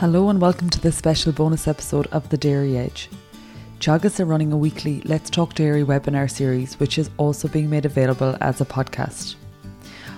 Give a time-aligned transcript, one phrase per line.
[0.00, 3.10] Hello and welcome to this special bonus episode of The Dairy Edge.
[3.80, 7.84] Teagasc are running a weekly Let's Talk Dairy webinar series, which is also being made
[7.84, 9.34] available as a podcast.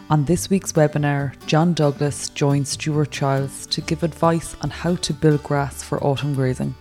[0.09, 5.12] On this week's webinar, John Douglas joins Stuart Childs to give advice on how to
[5.12, 6.77] build grass for autumn grazing.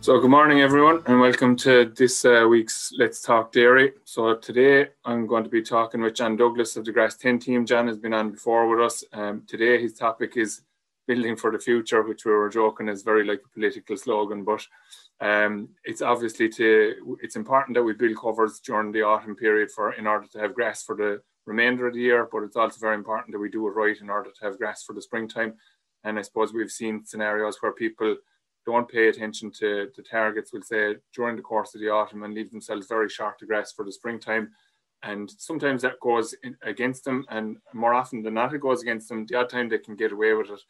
[0.00, 3.92] So, good morning, everyone, and welcome to this uh, week's Let's Talk Dairy.
[4.02, 7.64] So, today I'm going to be talking with John Douglas of the Grass 10 team.
[7.64, 9.04] John has been on before with us.
[9.12, 10.62] Um, today, his topic is
[11.06, 14.66] building for the future, which we were joking is very like a political slogan, but
[15.20, 19.92] um, it's obviously to it's important that we build covers during the autumn period for
[19.92, 22.94] in order to have grass for the remainder of the year, but it's also very
[22.94, 25.54] important that we do it right in order to have grass for the springtime.
[26.04, 28.16] And I suppose we've seen scenarios where people
[28.66, 32.34] don't pay attention to the targets, we'll say during the course of the autumn and
[32.34, 34.50] leave themselves very short to grass for the springtime.
[35.02, 39.26] And sometimes that goes against them, and more often than not, it goes against them.
[39.26, 40.60] The odd time they can get away with it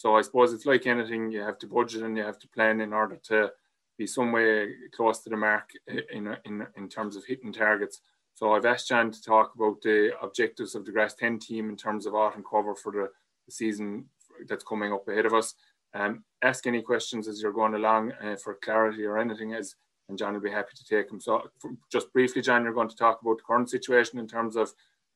[0.00, 2.80] so I suppose it's like anything, you have to budget and you have to plan
[2.80, 3.52] in order to
[3.98, 8.00] be some way close to the mark in, in, in terms of hitting targets.
[8.32, 11.76] So I've asked Jan to talk about the objectives of the Grass 10 team in
[11.76, 13.10] terms of autumn cover for the,
[13.44, 14.06] the season
[14.48, 15.52] that's coming up ahead of us.
[15.92, 19.74] Um, ask any questions as you're going along uh, for clarity or anything as
[20.08, 21.20] and John will be happy to take them.
[21.20, 21.50] So
[21.92, 24.72] just briefly, John, you're going to talk about the current situation in terms of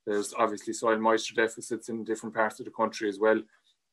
[0.07, 3.41] there's obviously soil moisture deficits in different parts of the country as well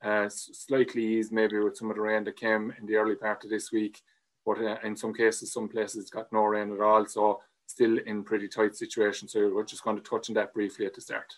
[0.03, 3.43] uh, slightly eased maybe with some of the rain that came in the early part
[3.43, 4.01] of this week.
[4.45, 7.05] But uh, in some cases, some places got no rain at all.
[7.05, 9.27] So still in pretty tight situation.
[9.27, 11.33] So we're just going to touch on that briefly at the start.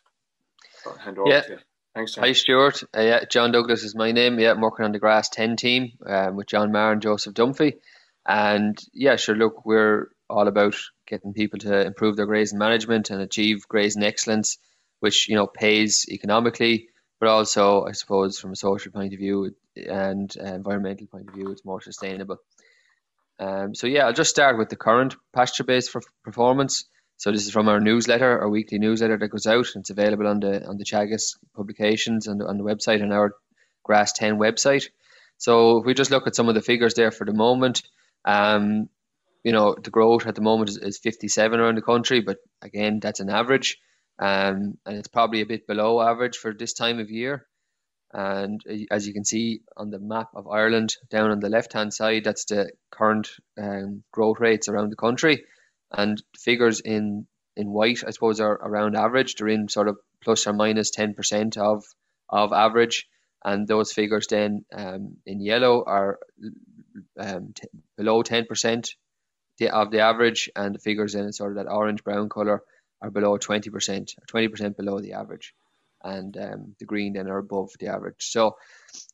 [0.84, 1.42] So hand over yeah.
[1.42, 1.58] to you.
[1.96, 2.24] Thanks, John.
[2.24, 2.84] Hi, Stuart.
[2.96, 4.40] Uh, yeah, John Douglas is my name.
[4.40, 7.76] Yeah, I'm working on the Grass 10 team um, with John Maher and Joseph Dunphy.
[8.26, 13.22] And yeah, sure, look, we're all about getting people to improve their grazing management and
[13.22, 14.58] achieve grazing excellence,
[15.02, 16.88] which, you know, pays economically
[17.24, 21.34] but also I suppose from a social point of view and uh, environmental point of
[21.34, 22.36] view, it's more sustainable.
[23.40, 26.84] Um, so yeah, I'll just start with the current pasture-based for performance.
[27.16, 29.68] So this is from our newsletter, our weekly newsletter that goes out.
[29.74, 33.32] And it's available on the on the Teagasc publications and on the website and our
[33.84, 34.90] Grass 10 website.
[35.38, 37.84] So if we just look at some of the figures there for the moment,
[38.26, 38.90] um,
[39.46, 43.00] you know, the growth at the moment is, is 57 around the country, but again,
[43.00, 43.78] that's an average
[44.20, 47.48] um, and it's probably a bit below average for this time of year.
[48.12, 51.74] And uh, as you can see on the map of Ireland, down on the left
[51.74, 53.30] hand side, that's the current
[53.60, 55.46] um, growth rates around the country.
[55.92, 59.36] And figures in, in white, I suppose, are around average.
[59.36, 61.84] They're in sort of plus or minus 10% of,
[62.30, 63.08] of average.
[63.44, 66.20] And those figures then um, in yellow are
[67.20, 68.90] um, t- below 10%
[69.72, 70.50] of the average.
[70.56, 72.64] And the figures in sort of that orange brown color
[73.04, 75.54] are below 20%, or 20% below the average,
[76.04, 78.16] and um, the green then are above the average.
[78.20, 78.56] So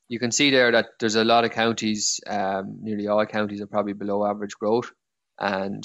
[0.07, 3.67] you can see there that there's a lot of counties, um, nearly all counties are
[3.67, 4.91] probably below average growth,
[5.39, 5.83] and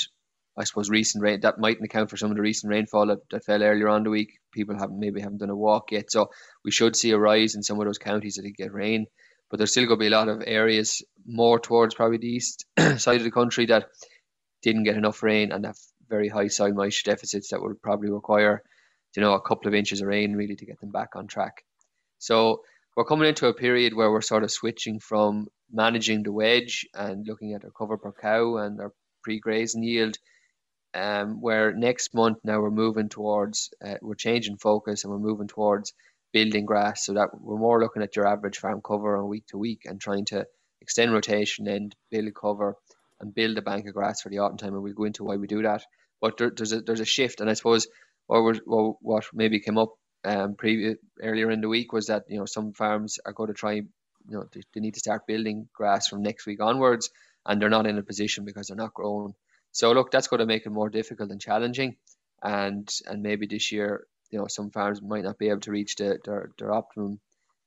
[0.56, 3.44] I suppose recent rain that mightn't account for some of the recent rainfall that, that
[3.44, 4.38] fell earlier on the week.
[4.52, 6.30] People haven't maybe haven't done a walk yet, so
[6.64, 9.06] we should see a rise in some of those counties that get rain.
[9.50, 12.66] But there's still going to be a lot of areas more towards probably the east
[12.96, 13.86] side of the country that
[14.62, 15.76] didn't get enough rain and have
[16.08, 18.62] very high soil moisture deficits that will probably require,
[19.16, 21.64] you know, a couple of inches of rain really to get them back on track.
[22.18, 22.62] So
[22.96, 27.26] we're coming into a period where we're sort of switching from managing the wedge and
[27.26, 28.92] looking at our cover per cow and our
[29.22, 30.16] pre-grazing yield.
[30.94, 35.48] Um, where next month now we're moving towards, uh, we're changing focus and we're moving
[35.48, 35.92] towards
[36.32, 39.58] building grass so that we're more looking at your average farm cover on week to
[39.58, 40.46] week and trying to
[40.80, 42.76] extend rotation and build cover
[43.20, 45.36] and build a bank of grass for the autumn time, and we'll go into why
[45.36, 45.84] we do that.
[46.20, 47.86] But there, there's a there's a shift, and I suppose
[48.26, 49.94] what what, what maybe came up
[50.24, 53.54] um, previous earlier in the week was that you know some farms are going to
[53.54, 53.84] try, you
[54.28, 57.10] know, they, they need to start building grass from next week onwards,
[57.46, 59.34] and they're not in a position because they're not grown.
[59.72, 61.96] So look, that's going to make it more difficult and challenging,
[62.42, 65.96] and and maybe this year, you know, some farms might not be able to reach
[65.96, 67.20] the, their their optimum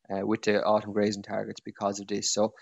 [0.10, 2.34] uh, with the autumn grazing targets because of this.
[2.34, 2.54] So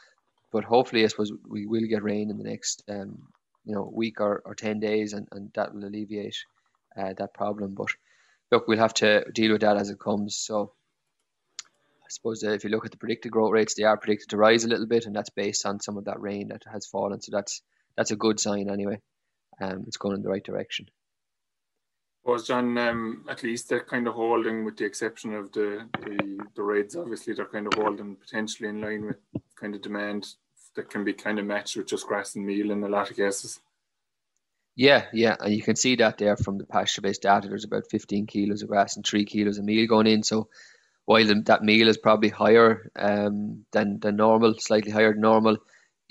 [0.55, 3.27] but hopefully, I suppose we will get rain in the next um,
[3.65, 6.37] you know week or, or ten days, and, and that will alleviate
[6.97, 7.73] uh, that problem.
[7.73, 7.89] But
[8.53, 10.37] look, we'll have to deal with that as it comes.
[10.37, 10.71] So
[11.61, 14.63] I suppose if you look at the predicted growth rates, they are predicted to rise
[14.63, 17.19] a little bit, and that's based on some of that rain that has fallen.
[17.19, 17.61] So that's
[17.97, 19.01] that's a good sign anyway.
[19.59, 20.85] Um, it's going in the right direction.
[22.23, 26.39] Was John um, at least they're kind of holding, with the exception of the, the
[26.55, 26.95] the raids.
[26.95, 29.17] Obviously, they're kind of holding potentially in line with
[29.59, 30.35] kind of demand
[30.75, 33.15] that can be kind of matched with just grass and meal in a lot of
[33.15, 33.59] cases.
[34.75, 37.47] Yeah, yeah, and you can see that there from the pasture-based data.
[37.47, 40.21] There's about 15 kilos of grass and three kilos of meal going in.
[40.23, 40.49] So
[41.05, 45.57] while that meal is probably higher um, than than normal, slightly higher than normal,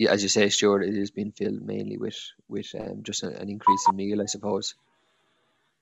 [0.08, 2.18] as you say, Stuart, it is being filled mainly with
[2.48, 4.74] with um, just a, an increase in meal, I suppose,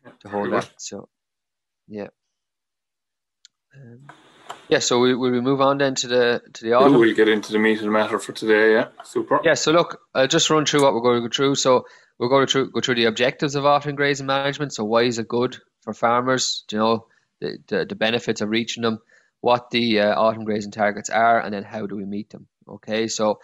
[0.05, 0.71] yeah, to hold that.
[0.79, 1.09] So,
[1.87, 2.09] yeah.
[3.77, 4.09] Um,
[4.73, 6.99] yeah, so we will we move on then to the to the autumn.
[6.99, 8.73] We'll get into the meat of the matter for today.
[8.73, 9.41] Yeah, super.
[9.45, 11.57] Yeah, so look, I'll just run through what we're going to go through.
[11.57, 11.85] So
[12.19, 14.73] we're going to go through the objectives of autumn grazing management.
[14.73, 16.65] So why is it good for farmers?
[16.69, 17.07] Do you know
[17.41, 19.01] the, the, the benefits of reaching them?
[19.43, 22.47] What the uh, autumn grazing targets are, and then how do we meet them?
[22.67, 23.41] Okay, so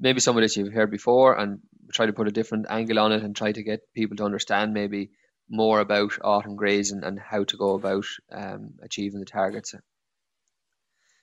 [0.00, 1.60] maybe some of this you've heard before, and
[1.92, 4.72] try to put a different angle on it, and try to get people to understand
[4.72, 5.10] maybe
[5.48, 9.74] more about autumn grazing and how to go about um, achieving the targets.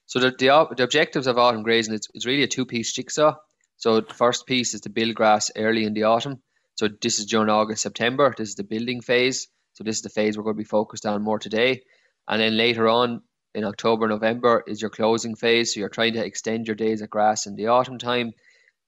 [0.09, 3.35] So the, the, the objectives of autumn grazing is, is really a two-piece jigsaw.
[3.77, 6.41] So the first piece is to build grass early in the autumn.
[6.73, 8.33] So this is during August, September.
[8.35, 9.47] This is the building phase.
[9.73, 11.83] So this is the phase we're going to be focused on more today.
[12.27, 13.21] And then later on
[13.53, 15.73] in October, November is your closing phase.
[15.73, 18.33] So you're trying to extend your days of grass in the autumn time,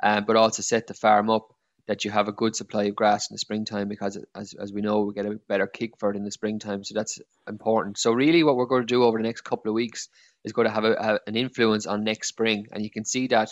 [0.02, 1.54] um, but also set the farm up
[1.88, 4.82] that you have a good supply of grass in the springtime because as, as we
[4.82, 6.84] know we get a better kick for it in the springtime.
[6.84, 7.98] So that's important.
[7.98, 10.10] So really what we're going to do over the next couple of weeks
[10.44, 12.68] is going to have a, an influence on next spring.
[12.72, 13.50] And you can see that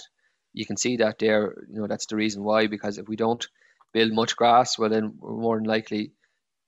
[0.54, 3.46] you can see that there you know that's the reason why because if we don't
[3.94, 6.12] build much grass, well then we're more than likely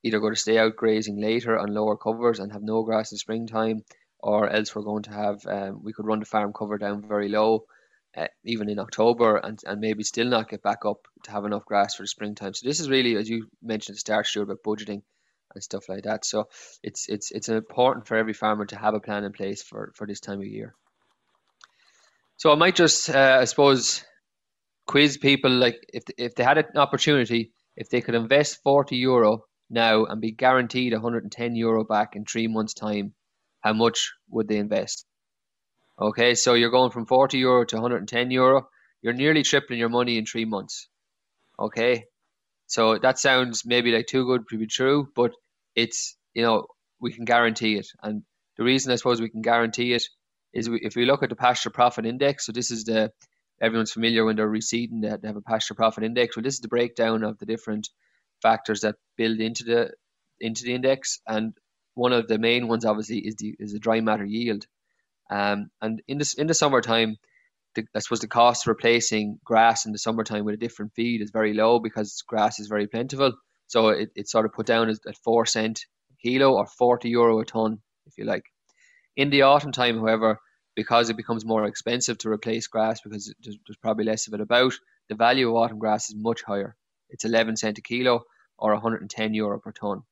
[0.04, 3.18] either going to stay out grazing later on lower covers and have no grass in
[3.18, 3.84] springtime,
[4.20, 7.30] or else we're going to have um, we could run the farm cover down very
[7.30, 7.66] low,
[8.16, 11.66] uh, even in October, and, and maybe still not get back up to have enough
[11.66, 12.54] grass for the springtime.
[12.54, 15.02] So this is really, as you mentioned at the start, Stuart, about budgeting
[15.54, 16.26] and stuff like that.
[16.26, 16.50] So
[16.84, 20.08] it's it's it's important for every farmer to have a plan in place for for
[20.08, 20.76] this time of year.
[22.38, 24.04] So I might just, uh, I suppose,
[24.88, 29.46] quiz people like if if they had an opportunity, if they could invest forty euro
[29.70, 33.14] now and be guaranteed 110 euro back in three months' time,
[33.62, 35.06] how much would they invest?
[36.02, 38.68] Okay, so you're going from 40 euro to 110 euro.
[39.04, 40.88] You're nearly tripling your money in three months.
[41.60, 42.06] Okay,
[42.66, 45.32] so that sounds maybe like too good to be true, but
[45.76, 46.66] it's you know
[47.00, 48.24] we can guarantee it, and
[48.58, 50.04] the reason I suppose we can guarantee it
[50.54, 52.48] is we, if we look at the pasture profit index.
[52.48, 53.12] So this is the
[53.62, 56.36] everyone's familiar when they're reseeding, they have a pasture profit index.
[56.36, 57.90] Well, this is the breakdown of the different
[58.42, 59.92] factors that build into the
[60.40, 61.54] into the index, and
[61.94, 64.66] one of the main ones obviously is the is the dry matter yield.
[65.32, 67.18] Um, and in this in the summertime,
[67.76, 71.22] the, I suppose the cost of replacing grass in the summertime with a different feed
[71.22, 73.34] is very low because grass is very plentiful.
[73.68, 75.86] So it, it's sort of put down at four cent
[76.22, 78.44] kilo or forty euro a ton, if you like.
[79.16, 80.40] In the autumn time, however,
[80.76, 84.42] because it becomes more expensive to replace grass because there's, there's probably less of it
[84.42, 84.74] about,
[85.10, 86.76] the value of autumn grass is much higher.
[87.10, 88.24] It's 11 cent a kilo
[88.58, 90.04] or 110 euro per ton.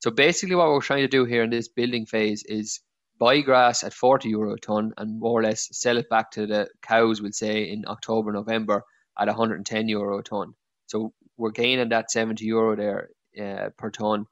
[0.00, 2.80] So basically, what we're trying to do here in this building phase is
[3.20, 6.46] buy grass at 40 euro a ton and more or less sell it back to
[6.46, 8.82] the cows, we'll say, in October, November
[9.16, 10.54] at 110 euro a ton.
[10.86, 14.26] So we're gaining that 70 euro there uh, per ton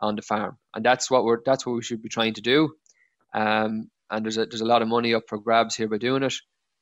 [0.00, 2.74] on the farm, and that's what we're that's what we should be trying to do.
[3.34, 6.22] Um, and there's a there's a lot of money up for grabs here by doing
[6.22, 6.34] it.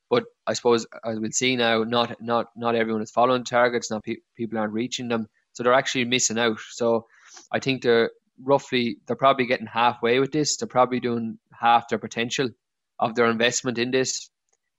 [0.08, 3.90] But I suppose as we'll see now, not not not everyone is following targets.
[3.90, 6.58] Not pe- people aren't reaching them, so they're actually missing out.
[6.70, 7.06] So
[7.52, 8.10] I think they're
[8.42, 10.56] roughly they're probably getting halfway with this.
[10.56, 12.48] They're probably doing half their potential
[12.98, 14.30] of their investment in this.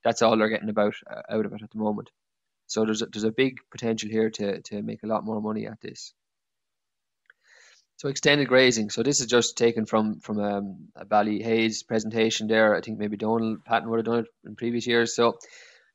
[0.03, 2.09] That's all they're getting about uh, out of it at the moment.
[2.67, 5.67] So there's a, there's a big potential here to to make a lot more money
[5.67, 6.13] at this.
[7.97, 8.89] So extended grazing.
[8.89, 12.75] So this is just taken from from um, a Ballyhaise presentation there.
[12.75, 15.15] I think maybe Donal Patton would have done it in previous years.
[15.15, 15.37] So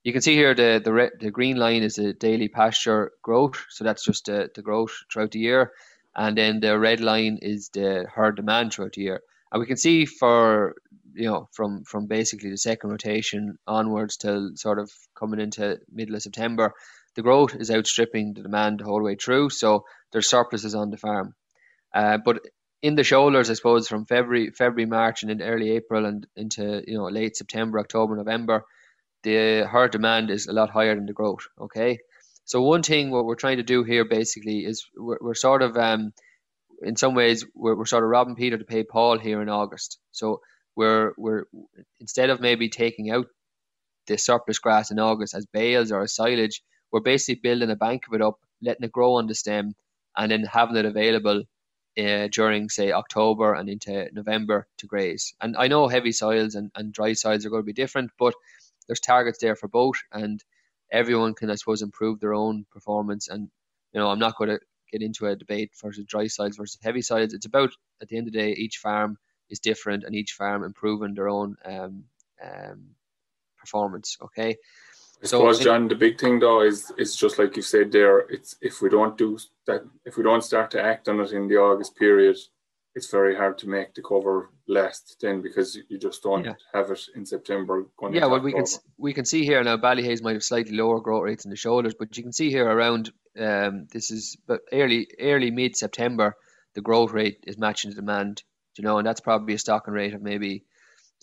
[0.05, 3.65] you can see here the the, red, the green line is the daily pasture growth.
[3.71, 5.73] So that's just the, the growth throughout the year,
[6.17, 9.21] and then the red line is the herd demand throughout the year.
[9.53, 10.75] And we can see for
[11.15, 16.17] you know from from basically the second rotation onwards till sort of coming into middle
[16.17, 16.73] of September,
[17.15, 19.51] the growth is outstripping the demand the whole way through.
[19.51, 21.35] So there's surpluses on the farm.
[21.95, 22.41] Uh, but
[22.83, 26.83] in the shoulders, I suppose, from February, February, March, and in early April and into
[26.87, 28.65] you know late September, October, November,
[29.23, 31.47] the herd demand is a lot higher than the growth.
[31.61, 31.99] Okay,
[32.47, 35.77] so one thing what we're trying to do here basically is we're, we're sort of
[35.77, 36.13] um,
[36.81, 39.99] in some ways we're, we're sort of robbing Peter to pay Paul here in August.
[40.13, 40.41] So
[40.77, 41.45] we're we're
[42.01, 43.27] instead of maybe taking out
[44.07, 46.63] the surplus grass in August as bales or as silage,
[46.93, 49.75] we're basically building a bank of it up, letting it grow on the stem,
[50.17, 51.43] and then having it available
[51.99, 55.35] uh, during say October and into November to graze.
[55.41, 58.35] And I know heavy soils and, and dry soils are going to be different, but
[58.87, 60.45] there's targets there for both, and
[60.93, 63.29] everyone can I suppose improve their own performance.
[63.29, 63.49] And
[63.93, 67.03] you know I'm not going to get into a debate versus dry sides versus heavy
[67.03, 67.35] sides.
[67.35, 69.19] It's about at the end of the day each farm
[69.51, 72.05] is different, and each farm improving their own um,
[72.45, 72.89] um,
[73.59, 74.17] performance.
[74.23, 74.57] Okay.
[75.23, 78.21] I so suppose, John, the big thing though is is just like you said there.
[78.29, 81.49] It's if we don't do that, if we don't start to act on it in
[81.49, 82.37] the August period,
[82.97, 86.55] it's very hard to make the cover last then because you just don't yeah.
[86.73, 87.87] have it in September.
[88.11, 88.65] yeah, well, we can
[88.97, 89.77] we can see here now.
[89.77, 92.67] Ballyhaise might have slightly lower growth rates in the shoulders, but you can see here
[92.67, 96.37] around um, this is but early early mid September,
[96.75, 98.43] the growth rate is matching the demand.
[98.79, 100.65] You know, and that's probably a stocking rate of maybe.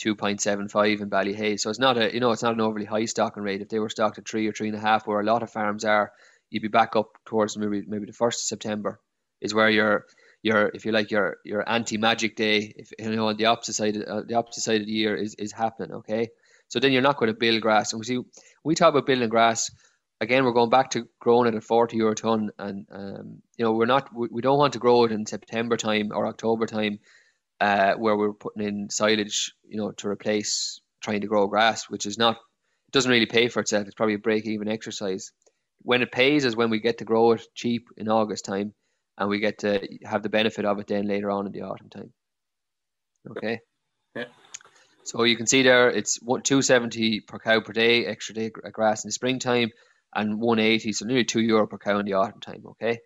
[0.04, 1.60] 2.75 in Ballyhaise.
[1.60, 3.62] So it's not a, you know, it's not an overly high stocking rate.
[3.62, 5.52] If they were stocked at three or three and a half, where a lot of
[5.52, 6.12] farms are,
[6.50, 9.00] you'd be back up towards maybe maybe the first of September
[9.40, 10.08] is where you're
[10.44, 13.74] your if you like your your anti magic day if you know on the opposite
[13.74, 16.30] side uh, the opposite side of the year is is happening okay?
[16.68, 17.94] So then you're not going to build grass.
[17.94, 18.20] And we see
[18.64, 19.72] we talk about building grass.
[20.22, 23.74] Again we're going back to growing it at 40 euro ton and um, you know
[23.74, 27.00] we're not we, we don't want to grow it in september time or october time
[27.60, 32.06] uh, where we're putting in silage you know to replace trying to grow grass which
[32.06, 32.38] is not
[32.94, 33.88] doesn't really pay for itself.
[33.88, 35.32] It's probably a break even exercise.
[35.82, 38.74] When it pays is when we get to grow it cheap in august time
[39.18, 41.90] and we get to have the benefit of it then later on in the autumn
[41.90, 42.14] time.
[43.30, 43.60] Okay.
[44.16, 44.26] Yeah.
[45.06, 49.10] So you can see there it's 270 per cow per day, extra day grass in
[49.10, 49.72] the springtime,
[50.16, 52.64] and 180, so nearly two euro per cow in the autumn time.
[52.72, 53.00] Okay.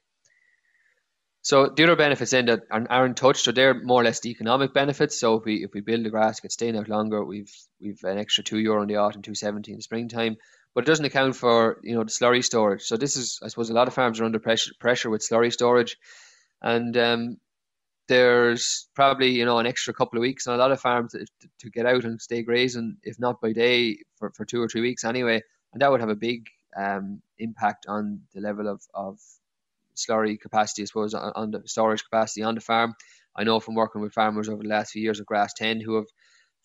[1.42, 4.74] So the other benefits then that aren't touched, so they're more or less the economic
[4.74, 5.20] benefits.
[5.20, 8.18] So if we if we build the grass, get staying out longer, we've we've an
[8.18, 10.36] extra two euro in the autumn, two seventy in the springtime
[10.78, 12.84] but it doesn't account for you know the slurry storage.
[12.84, 15.52] So this is, I suppose, a lot of farms are under pressure pressure with slurry
[15.52, 15.98] storage,
[16.62, 17.38] and um,
[18.08, 21.26] there's probably you know an extra couple of weeks on a lot of farms to,
[21.62, 24.82] to, get out and stay grazing, if not by day, for, for two or three
[24.82, 25.42] weeks anyway,
[25.74, 26.46] and that would have a big
[26.80, 29.18] um, impact on the level of, of
[29.96, 32.94] slurry capacity, I suppose, on, on the storage capacity on the farm.
[33.36, 35.96] I know from working with farmers over the last few years of Grass 10 who
[35.96, 36.08] have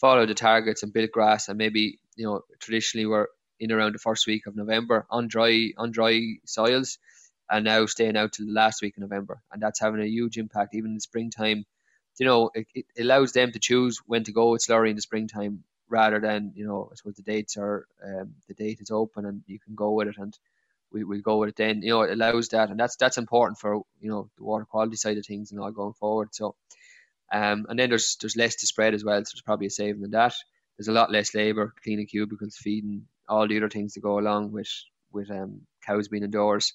[0.02, 3.30] followed the targets and built grass and maybe you know traditionally were
[3.62, 6.98] in around the first week of November on dry on dry soils,
[7.50, 10.38] and now staying out till the last week of November, and that's having a huge
[10.38, 11.64] impact even in springtime.
[12.18, 15.02] You know, it, it allows them to choose when to go with slurry in the
[15.02, 19.26] springtime rather than you know I suppose the dates are um, the date is open
[19.26, 20.36] and you can go with it and
[20.92, 21.82] we will go with it then.
[21.82, 24.96] You know, it allows that, and that's that's important for you know the water quality
[24.96, 26.30] side of things and all going forward.
[26.32, 26.54] So,
[27.32, 30.04] um, and then there's there's less to spread as well, so there's probably a saving
[30.04, 30.34] in that.
[30.78, 34.52] There's a lot less labour cleaning cubicles, feeding all the other things that go along
[34.52, 34.70] with
[35.12, 36.74] with um, cows being indoors.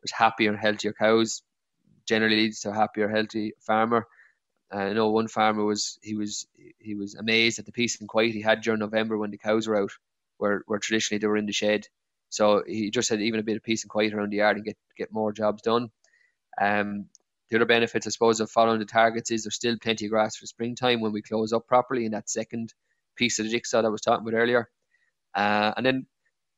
[0.00, 1.42] There's happier, healthier cows.
[2.06, 4.06] Generally leads to a happier, healthy farmer.
[4.72, 6.46] Uh, I know one farmer was he was
[6.78, 9.66] he was amazed at the peace and quiet he had during November when the cows
[9.66, 9.92] were out,
[10.38, 11.86] where where traditionally they were in the shed.
[12.30, 14.64] So he just had even a bit of peace and quiet around the yard and
[14.64, 15.90] get get more jobs done.
[16.60, 17.06] Um,
[17.50, 20.36] the other benefits, I suppose, of following the targets is there's still plenty of grass
[20.36, 22.74] for springtime when we close up properly in that second
[23.16, 24.68] piece of the jigsaw that I was talking about earlier.
[25.34, 26.06] Uh, and then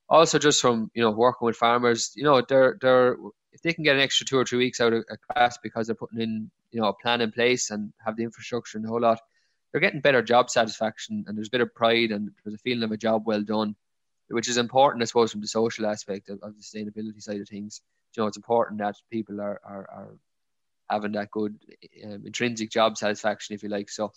[0.09, 3.17] also just from you know working with farmers, you know they're they're
[3.53, 5.87] if they can get an extra two or three weeks out of a grass because
[5.87, 8.89] they're putting in you know a plan in place and have the infrastructure and a
[8.89, 9.21] whole lot,
[9.73, 12.83] they're getting better job satisfaction and there's a bit of pride and there's a feeling
[12.83, 13.75] of a job well done,
[14.29, 17.49] which is important I suppose from the social aspect of, of the sustainability side of
[17.49, 17.81] things.
[18.17, 20.15] You know it's important that people are are, are
[20.91, 21.57] having that good
[22.05, 23.89] um, intrinsic job satisfaction if you like.
[23.89, 24.13] So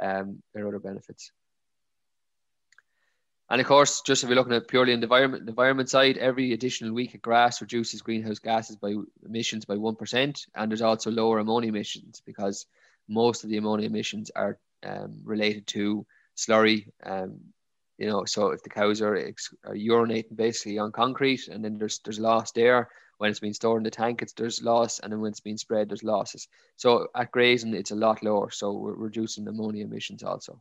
[0.00, 1.30] um, there are other benefits.
[3.48, 6.18] And of course, just if you're looking at purely in the environment, the environment side,
[6.18, 10.82] every additional week of grass reduces greenhouse gases by emissions by one percent, and there's
[10.82, 12.66] also lower ammonia emissions because
[13.08, 16.04] most of the ammonia emissions are um, related to
[16.36, 16.88] slurry.
[17.04, 17.38] Um,
[17.98, 21.78] you know, so if the cows are, ex- are urinating basically on concrete, and then
[21.78, 22.88] there's there's loss there
[23.18, 25.56] when it's been stored in the tank, it's there's loss, and then when it's being
[25.56, 26.48] spread, there's losses.
[26.76, 28.50] So at grazing, it's a lot lower.
[28.50, 30.60] So we're reducing ammonia emissions also.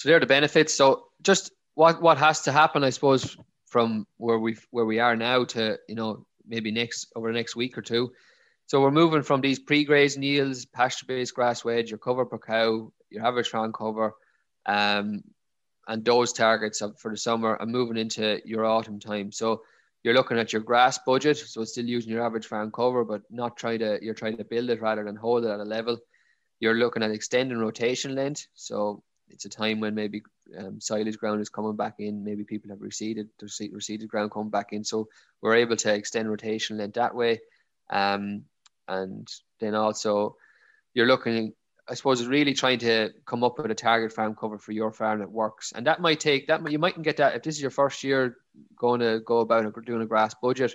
[0.00, 0.72] So there are the benefits.
[0.72, 5.14] So just what what has to happen, I suppose, from where we where we are
[5.14, 8.10] now to you know maybe next over the next week or two.
[8.64, 13.26] So we're moving from these pre-grazing yields, pasture-based grass wedge, your cover per cow, your
[13.26, 14.14] average farm cover,
[14.64, 15.22] um,
[15.86, 19.30] and those targets for the summer, and moving into your autumn time.
[19.30, 19.64] So
[20.02, 23.20] you're looking at your grass budget, so it's still using your average farm cover, but
[23.28, 25.98] not try to you're trying to build it rather than hold it at a level.
[26.58, 30.22] You're looking at extending rotation length, so it's a time when maybe
[30.58, 32.24] um, silage ground is coming back in.
[32.24, 34.84] Maybe people have reseeded, reseeded ground coming back in.
[34.84, 35.08] So
[35.40, 37.40] we're able to extend rotation length that way.
[37.88, 38.44] Um,
[38.88, 39.28] and
[39.60, 40.36] then also
[40.94, 41.52] you're looking,
[41.88, 45.20] I suppose, really trying to come up with a target farm cover for your farm
[45.20, 45.72] that works.
[45.74, 48.36] And that might take that you mightn't get that if this is your first year
[48.76, 50.74] going to go about doing a grass budget,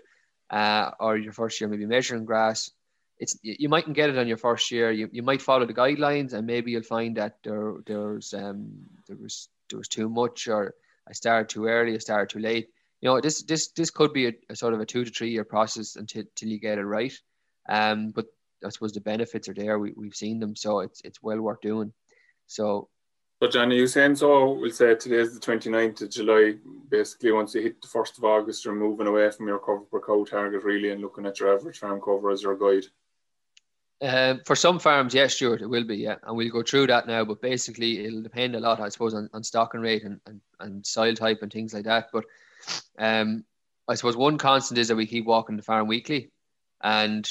[0.50, 2.72] uh, or your first year maybe measuring grass.
[3.20, 4.92] It's you mightn't get it on your first year.
[4.92, 8.72] You, you might follow the guidelines, and maybe you'll find that there there's um
[9.08, 10.76] there was there was too much, or
[11.08, 12.70] I started too early, I started too late.
[13.02, 15.30] You know, this this this could be a, a sort of a two to three
[15.30, 17.14] year process until, until you get it right.
[17.70, 18.26] Um, but
[18.66, 19.80] I suppose the benefits are there.
[19.80, 21.94] We we've seen them, so it's it's well worth doing.
[22.48, 22.90] So
[23.40, 24.54] but Johnny, you saying so?
[24.54, 26.56] We'll say today's the 29th of July.
[26.90, 30.00] Basically, once you hit the 1st of August, you're moving away from your cover per
[30.00, 32.86] cow target, really, and looking at your average farm cover as your guide.
[34.02, 36.16] Uh, for some farms, yes, Stuart, it will be, yeah.
[36.24, 39.30] And we'll go through that now, but basically, it'll depend a lot, I suppose, on,
[39.34, 42.10] on stocking rate and, and, and soil type and things like that.
[42.12, 42.26] But
[43.00, 43.46] um,
[43.88, 46.30] I suppose one constant is that we keep walking the farm weekly.
[46.82, 47.30] And,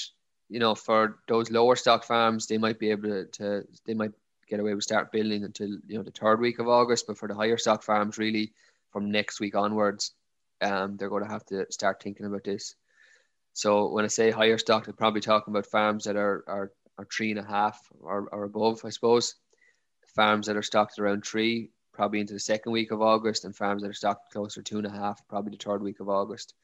[0.49, 4.13] you know, for those lower stock farms, they might be able to, to they might
[4.49, 7.07] get away with start building until you know the third week of August.
[7.07, 8.53] But for the higher stock farms, really
[8.91, 10.13] from next week onwards,
[10.61, 12.75] um, they're going to have to start thinking about this.
[13.55, 17.07] So when I say higher stock, they're probably talking about farms that are are, are
[17.07, 19.37] three and a half or, or above, I suppose.
[20.15, 23.83] Farms that are stocked around three, probably into the second week of August, and farms
[23.83, 26.55] that are stocked closer to two and a half, probably the third week of August.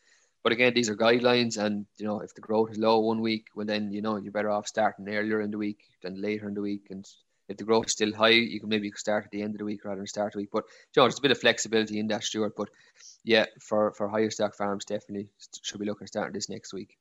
[0.42, 3.46] But again, these are guidelines, and you know if the growth is low one week,
[3.54, 6.54] well then you know you're better off starting earlier in the week than later in
[6.54, 7.06] the week, and
[7.50, 9.64] if the growth is still high, you can maybe start at the end of the
[9.64, 10.50] week rather than start the week.
[10.52, 10.64] But
[10.94, 12.54] you know, there's a bit of flexibility in that, Stuart.
[12.56, 12.68] But
[13.24, 15.28] yeah, for for higher stock farms, definitely
[15.62, 16.96] should be looking at starting this next week.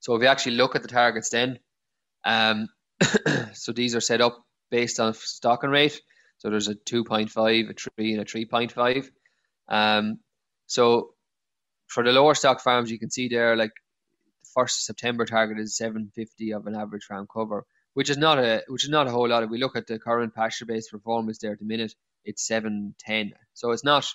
[0.00, 1.58] So if you actually look at the targets, then,
[2.24, 2.68] um,
[3.54, 5.98] so these are set up based on stocking rate.
[6.38, 9.08] So there's a 2.5, a 3, and a 3.5.
[9.68, 10.18] Um,
[10.66, 11.14] so
[11.86, 13.72] for the lower stock farms, you can see there, like
[14.42, 17.64] the first September target is 750 of an average farm cover
[17.96, 19.42] which is not a which is not a whole lot.
[19.42, 21.94] If we look at the current pasture based performance there at the minute,
[22.26, 23.32] it's seven ten.
[23.54, 24.06] So it's not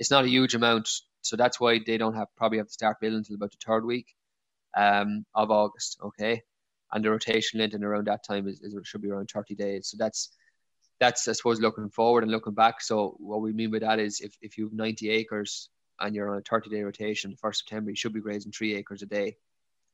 [0.00, 0.88] it's not a huge amount.
[1.22, 3.84] So that's why they don't have probably have to start building until about the third
[3.84, 4.16] week
[4.76, 6.00] um, of August.
[6.02, 6.42] Okay,
[6.90, 9.86] and the rotation length and around that time is, is should be around thirty days.
[9.86, 10.30] So that's
[10.98, 12.80] that's I suppose looking forward and looking back.
[12.80, 16.30] So what we mean by that is if, if you have 90 acres and you're
[16.30, 19.36] on a 30 day rotation, first September you should be grazing three acres a day.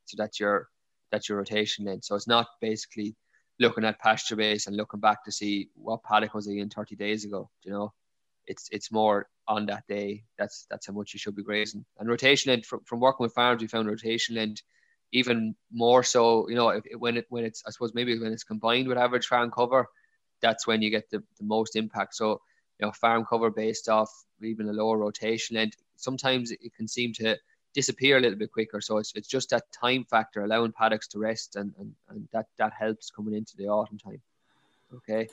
[0.07, 0.69] So that's your
[1.13, 2.07] that's your rotation length.
[2.07, 3.15] So it's not basically
[3.59, 6.97] looking at pasture base and looking back to see what paddock was he in 30
[6.97, 7.51] days ago.
[7.63, 7.93] You know,
[8.47, 10.25] it's it's more on that day.
[10.39, 11.85] That's that's how much you should be grazing.
[11.99, 14.63] And rotation length from, from working with farms, we found rotation length
[15.13, 16.49] even more so.
[16.49, 19.27] You know, if, when it when it's I suppose maybe when it's combined with average
[19.27, 19.87] farm cover,
[20.43, 22.15] that's when you get the, the most impact.
[22.15, 22.41] So
[22.79, 24.11] you know, farm cover based off
[24.43, 25.79] even a lower rotation length.
[25.97, 27.37] Sometimes it can seem to
[27.81, 28.81] disappear a little bit quicker.
[28.81, 32.47] So it's, it's just that time factor, allowing paddocks to rest, and, and, and that,
[32.61, 34.23] that helps coming into the autumn time.
[34.97, 35.29] Okay.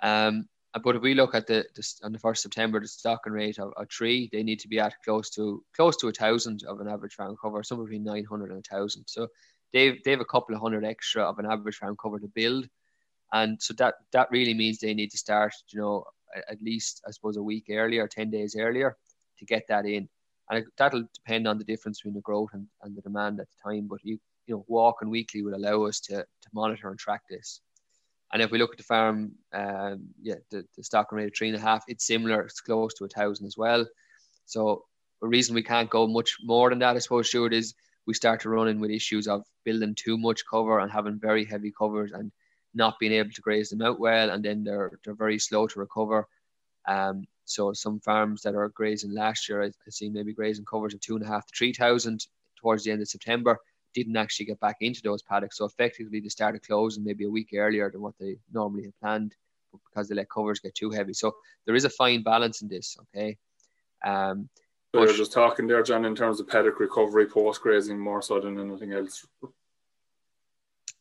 [0.00, 0.48] Um,
[0.84, 3.72] but if we look at the, the on the first September, the stocking rate of
[3.76, 6.88] a tree, they need to be at close to close to a thousand of an
[6.88, 9.04] average farm cover, somewhere between nine hundred and a thousand.
[9.06, 9.28] So
[9.72, 12.64] they've they have a couple of hundred extra of an average farm cover to build,
[13.32, 16.04] and so that that really means they need to start, you know,
[16.52, 18.96] at least I suppose a week earlier, ten days earlier,
[19.38, 20.08] to get that in
[20.50, 23.70] and that'll depend on the difference between the growth and, and the demand at the
[23.70, 23.86] time.
[23.88, 27.60] But you you know walking weekly will allow us to to monitor and track this.
[28.32, 31.48] And if we look at the farm, um, yeah, the, the stocking rate of three
[31.48, 32.42] and a half, it's similar.
[32.42, 33.86] It's close to a thousand as well.
[34.44, 34.84] So
[35.22, 37.74] the reason we can't go much more than that, I suppose, Stuart, is
[38.06, 41.44] we start to run in with issues of building too much cover and having very
[41.44, 42.30] heavy covers and
[42.74, 45.80] not being able to graze them out well, and then they're they're very slow to
[45.80, 46.28] recover.
[46.86, 50.94] Um, so some farms that are grazing last year, I, I see maybe grazing covers
[50.94, 52.26] of two and a half to three thousand
[52.60, 53.58] towards the end of September,
[53.94, 55.58] didn't actually get back into those paddocks.
[55.58, 59.34] So effectively, they started closing maybe a week earlier than what they normally had planned,
[59.72, 61.14] because they let covers get too heavy.
[61.14, 62.96] So there is a fine balance in this.
[63.02, 63.38] Okay.
[64.04, 64.48] Um,
[64.94, 68.40] so you're just talking there, John, in terms of paddock recovery post grazing more so
[68.40, 69.26] than anything else.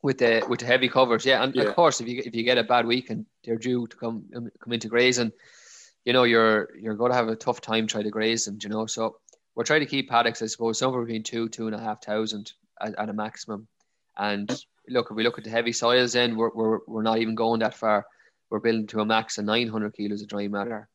[0.04, 1.64] With the with the heavy covers, yeah, and yeah.
[1.64, 4.26] of course, if you if you get a bad week and they're due to come
[4.32, 5.32] come into grazing,
[6.08, 8.58] you know, you're you're going to have a tough time trying to graze them.
[8.64, 9.18] You know, so
[9.56, 12.54] we're trying to keep paddocks, I suppose, somewhere between two two and a half thousand
[12.80, 13.68] at, at a maximum.
[14.18, 14.50] And
[14.88, 17.60] look, if we look at the heavy soils, then we're we're we're not even going
[17.60, 18.06] that far.
[18.50, 20.88] We're building to a max of 900 kilos of dry matter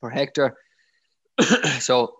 [0.00, 0.56] per hectare.
[1.80, 2.18] so,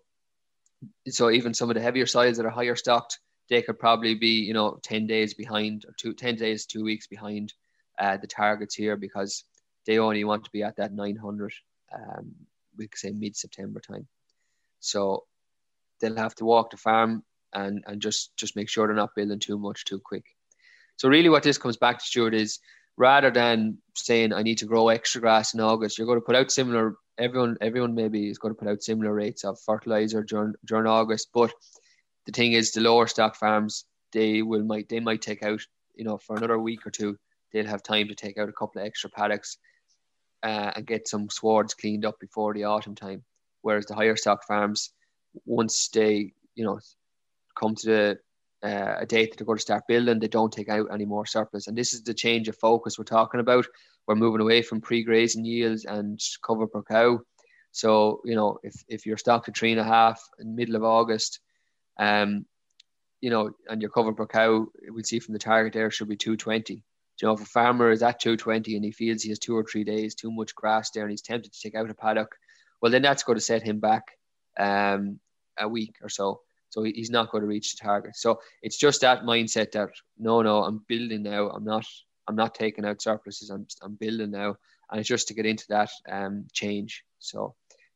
[1.09, 4.41] so even some of the heavier soils that are higher stocked, they could probably be,
[4.41, 7.55] you know, 10 days behind or two, 10 days, two weeks behind
[8.01, 9.45] uh, the targets here because
[9.87, 11.53] they only want to be at that 900
[11.95, 12.35] um,
[12.77, 14.07] we could say mid September time.
[14.81, 15.25] So
[16.01, 19.39] they'll have to walk the farm and, and just, just make sure they're not building
[19.39, 20.25] too much too quick.
[20.97, 22.59] So really what this comes back to, Stuart, is
[22.97, 26.37] rather than saying I need to grow extra grass in August, you're going to put
[26.37, 30.55] out similar everyone everyone maybe is going to put out similar rates of fertilizer during
[30.65, 31.53] during August, but
[32.27, 35.61] the thing is, the lower stock farms they will might they might take out
[35.95, 37.17] you know for another week or two
[37.53, 39.59] they'll have time to take out a couple of extra paddocks
[40.47, 43.25] uh, and get some swards cleaned up before the autumn time.
[43.63, 44.93] Whereas the higher stock farms,
[45.45, 46.79] once they you know
[47.59, 48.19] come to the
[48.63, 51.27] uh, a date that they're going to start building, they don't take out any more
[51.27, 51.67] surplus.
[51.67, 53.67] And this is the change of focus we're talking about.
[54.07, 57.21] We're moving away from pre-grazing yields and cover per cow.
[57.73, 60.85] So you know, if if you're stocked at three and a half in middle of
[60.85, 61.41] August,
[61.99, 62.47] um,
[63.21, 66.17] you know, and your cover per cow, we see from the target there should be
[66.17, 66.85] 220.
[67.21, 69.65] You know, if a farmer is at 220 and he feels he has two or
[69.65, 72.37] three days too much grass there and he's tempted to take out a paddock,
[72.81, 74.05] well, then that's going to set him back
[74.59, 75.19] um,
[75.59, 76.41] a week or so.
[76.69, 78.17] So he's not going to reach the target.
[78.17, 81.49] So it's just that mindset that no, no, I'm building now.
[81.49, 81.87] I'm not,
[82.29, 83.51] I'm not taking out surpluses.
[83.51, 84.57] I'm, I'm building now,
[84.91, 87.03] and it's just to get into that um, change.
[87.19, 87.55] So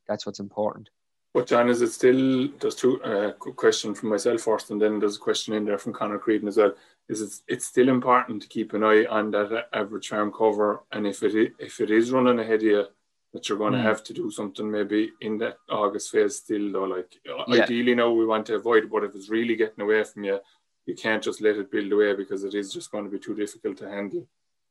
[0.09, 0.88] that's what's important.
[1.33, 2.49] But John, is it still?
[2.61, 5.93] There's two uh, question from myself first, and then there's a question in there from
[5.93, 6.75] Connor Creedon as well.
[7.09, 7.33] Is it?
[7.47, 11.53] It's still important to keep an eye on that average farm cover, and if it
[11.59, 12.85] if it is running ahead of you,
[13.33, 13.83] that you're going to mm.
[13.83, 16.73] have to do something maybe in that August phase still.
[16.73, 17.62] Though, like yeah.
[17.62, 20.40] ideally, now we want to avoid it, but if it's really getting away from you,
[20.87, 23.37] you can't just let it build away because it is just going to be too
[23.37, 24.27] difficult to handle.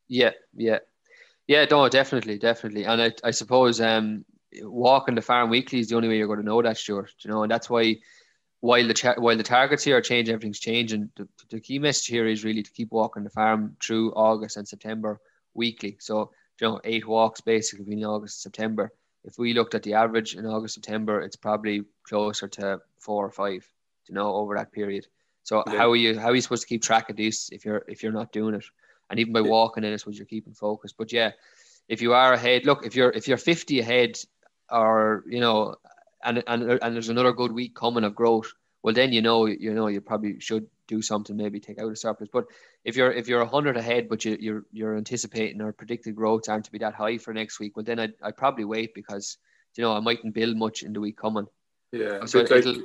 [0.10, 0.80] Yeah, yeah,
[1.48, 1.66] yeah.
[1.72, 4.26] No, definitely, definitely, and I, I suppose um,
[4.62, 7.14] walking the farm weekly is the only way you're going to know that, Stuart.
[7.22, 7.98] You know, and that's why
[8.62, 11.10] while the while the targets here are changing, everything's changing.
[11.16, 14.68] The, the key message here is really to keep walking the farm through August and
[14.68, 15.20] September
[15.54, 15.98] weekly.
[16.00, 18.92] So you know, eight walks basically between August and September.
[19.24, 23.32] If we looked at the average in August September, it's probably closer to four or
[23.32, 23.68] five.
[24.08, 25.06] You know, over that period.
[25.44, 25.78] So yeah.
[25.78, 28.04] how are you how are you supposed to keep track of this if you're if
[28.04, 28.66] you're not doing it?
[29.10, 29.48] And even by yeah.
[29.48, 30.94] walking in, I suppose you're keeping focus.
[30.94, 31.32] But yeah,
[31.88, 34.20] if you are ahead, look if you're if you're 50 ahead
[34.72, 35.76] or you know,
[36.24, 38.52] and and and there's another good week coming of growth,
[38.84, 41.96] well then you know you know you probably should do something, maybe take out a
[41.96, 42.30] surplus.
[42.32, 42.46] But
[42.84, 46.66] if you're if you're hundred ahead, but you, you're you're anticipating or predicted growth aren't
[46.66, 49.38] to be that high for next week, well then I'd, I'd probably wait because
[49.76, 51.48] you know I mightn't build much in the week coming.
[51.92, 52.76] Yeah, so bit like,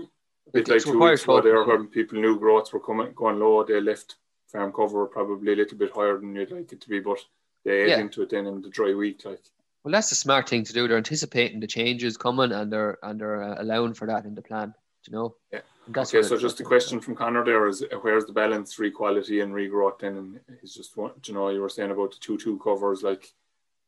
[0.52, 3.80] bit like two weeks ago there when people knew growths were coming going low, they
[3.80, 4.16] left
[4.46, 7.18] farm cover probably a little bit higher than you'd like it to be, but
[7.64, 8.00] they ate yeah.
[8.00, 9.42] into it then in the dry week, like.
[9.84, 10.88] Well, that's the smart thing to do.
[10.88, 14.42] They're anticipating the changes coming, and they're and they're uh, allowing for that in the
[14.42, 14.74] plan.
[15.04, 15.34] Do you know?
[15.52, 15.60] Yeah.
[15.88, 19.40] That's okay, so just a question from Connor there is where's the balance for equality
[19.40, 20.16] and regrowth then?
[20.16, 23.32] And he's just, you know, you were saying about the 2 2 covers, like.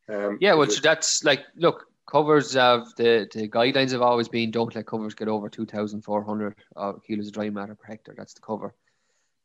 [0.09, 4.75] Um, yeah, which that's like, look, covers of the, the guidelines have always been don't
[4.75, 8.15] let covers get over 2,400 uh, kilos of dry matter per hectare.
[8.17, 8.75] That's the cover.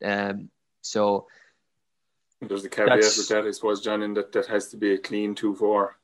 [0.03, 0.49] Um,
[0.81, 1.27] so.
[2.41, 4.97] There's the caveat with that, I suppose, John, in that that has to be a
[4.97, 5.95] clean 2 4.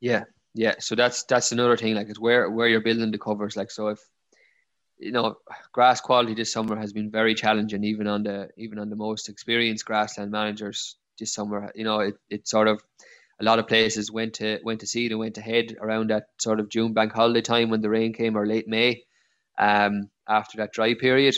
[0.00, 0.74] Yeah, yeah.
[0.80, 1.94] So that's that's another thing.
[1.94, 3.56] Like, it's where where you're building the covers.
[3.56, 4.00] Like, so if
[4.98, 5.36] you know,
[5.72, 9.28] grass quality this summer has been very challenging, even on the even on the most
[9.28, 11.72] experienced grassland managers this summer.
[11.74, 12.82] You know, it, it sort of
[13.40, 16.60] a lot of places went to went to seed and went ahead around that sort
[16.60, 19.04] of June bank holiday time when the rain came or late May,
[19.58, 21.34] um, after that dry period,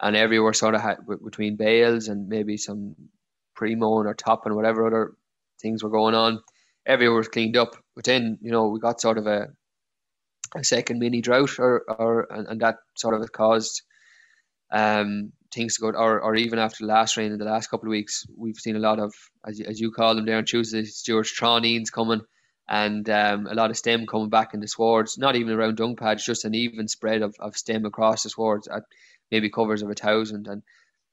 [0.00, 2.94] and everywhere sort of had between bales and maybe some
[3.54, 5.12] pre-mow or top and whatever other
[5.60, 6.42] things were going on.
[6.86, 9.48] Everywhere was cleaned up, but then you know we got sort of a
[10.54, 13.82] a second mini drought, or or and, and that sort of caused
[14.70, 17.88] um, things to go, or, or even after the last rain in the last couple
[17.88, 19.14] of weeks, we've seen a lot of,
[19.46, 22.20] as, as you call them there on Tuesday, Stuart Tronines coming
[22.68, 25.94] and um, a lot of stem coming back in the swards, not even around dung
[25.96, 28.82] pads, just an even spread of, of stem across the swards at
[29.30, 30.48] maybe covers of a thousand.
[30.48, 30.62] And,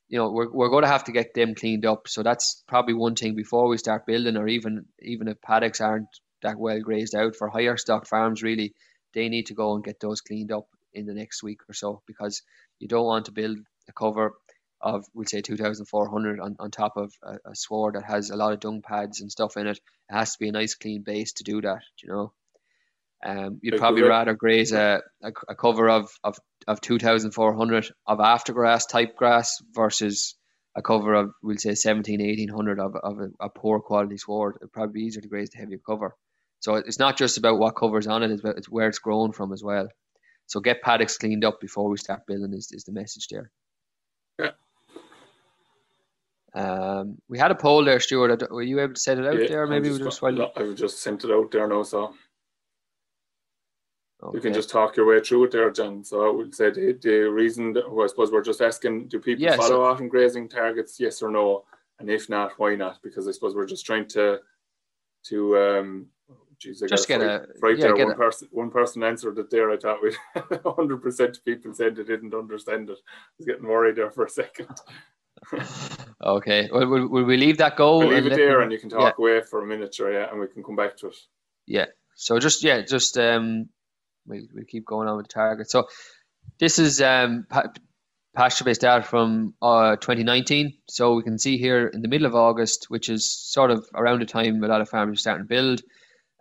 [0.10, 2.08] you know, we're, we're going to have to get them cleaned up.
[2.08, 6.08] So that's probably one thing before we start building, or even even if paddocks aren't
[6.42, 8.74] that well grazed out for higher stock farms, really,
[9.14, 12.02] they need to go and get those cleaned up in the next week or so
[12.06, 12.42] because
[12.80, 13.58] you don't want to build
[13.90, 14.34] a cover
[14.82, 18.54] of we'll say 2400 on, on top of a, a sward that has a lot
[18.54, 21.34] of dung pads and stuff in it it has to be a nice clean base
[21.34, 22.34] to do that you know
[23.24, 28.88] um, you'd probably rather graze a, a, a, cover of, of, of 2400 of aftergrass
[28.88, 30.36] type grass versus
[30.76, 34.74] a cover of we'll say 17 1800 of, of a, a poor quality sward it'd
[34.74, 36.16] probably be easier to graze the heavier cover
[36.64, 39.34] so it's not just about what covers on it; it's, about, it's where it's grown
[39.34, 39.90] from as well.
[40.46, 43.52] So get paddocks cleaned up before we start building is, is the message there.
[44.40, 44.52] Yeah.
[46.56, 48.50] Um, we had a poll there, Stuart.
[48.50, 49.68] Were you able to set it out yeah, there?
[49.68, 50.54] Maybe we just while...
[50.56, 52.14] I've just sent it out there now, so
[54.24, 54.36] okay.
[54.36, 56.04] you can just talk your way through it there, John.
[56.04, 59.20] So I would say the, the reason that well, I suppose we're just asking: Do
[59.20, 59.86] people follow so...
[59.86, 61.00] autumn grazing targets?
[61.00, 61.66] Yes or no?
[62.00, 63.00] And if not, why not?
[63.04, 64.40] Because I suppose we're just trying to
[65.28, 66.08] to um,
[66.60, 67.96] geez, I just get a right yeah, there.
[67.96, 69.72] One a, person, one person answered it there.
[69.72, 70.16] I thought we,
[70.66, 72.98] hundred percent of people said they didn't understand it.
[72.98, 74.70] I was getting worried there for a second.
[76.24, 78.00] okay, well, will, will we leave that go?
[78.00, 79.24] We'll leave it there, and you can talk yeah.
[79.24, 81.18] away for a minute, or yeah, and we can come back to it.
[81.68, 81.88] Yeah.
[82.16, 83.70] So just yeah, just um,
[84.26, 85.70] we we keep going on with the target.
[85.70, 85.88] So
[86.60, 87.46] this is um
[88.36, 90.74] pasture based data from uh, 2019.
[90.90, 94.22] So we can see here in the middle of August, which is sort of around
[94.22, 95.82] the time a lot of farmers are starting to build.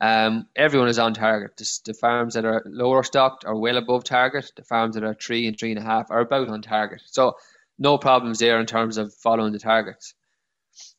[0.00, 1.56] Um, everyone is on target.
[1.56, 4.50] The, the, farms that are lower stocked are well above target.
[4.56, 7.02] The farms that are three and three and a half are about on target.
[7.06, 7.36] So
[7.78, 10.14] no problems there in terms of following the targets.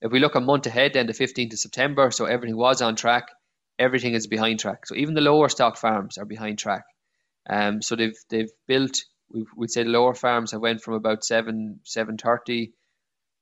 [0.01, 2.95] If we look a month ahead, then the 15th of September, so everything was on
[2.95, 3.27] track.
[3.79, 4.85] Everything is behind track.
[4.85, 6.83] So even the lower stock farms are behind track.
[7.49, 11.23] Um, so they've they've built we would say the lower farms have went from about
[11.25, 12.73] seven seven thirty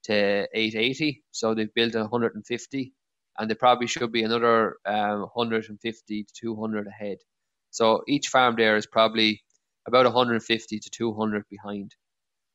[0.05, 1.23] to eight eighty.
[1.31, 2.93] So they've built hundred and fifty,
[3.37, 7.17] and they probably should be another um, hundred and fifty to two hundred ahead.
[7.71, 9.43] So each farm there is probably
[9.87, 11.95] about 150 to 200 behind.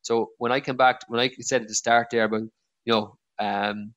[0.02, 3.16] So when I come back, when I said at the start there about you know
[3.40, 3.94] um,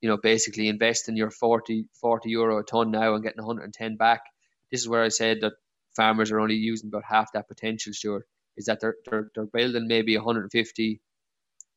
[0.00, 4.22] you know basically investing your 40 40 euro a ton now and getting 110 back,
[4.70, 5.54] this is where I said that
[5.96, 7.92] farmers are only using about half that potential.
[7.92, 8.24] Sure,
[8.56, 11.00] is that they're they're, they're building maybe 150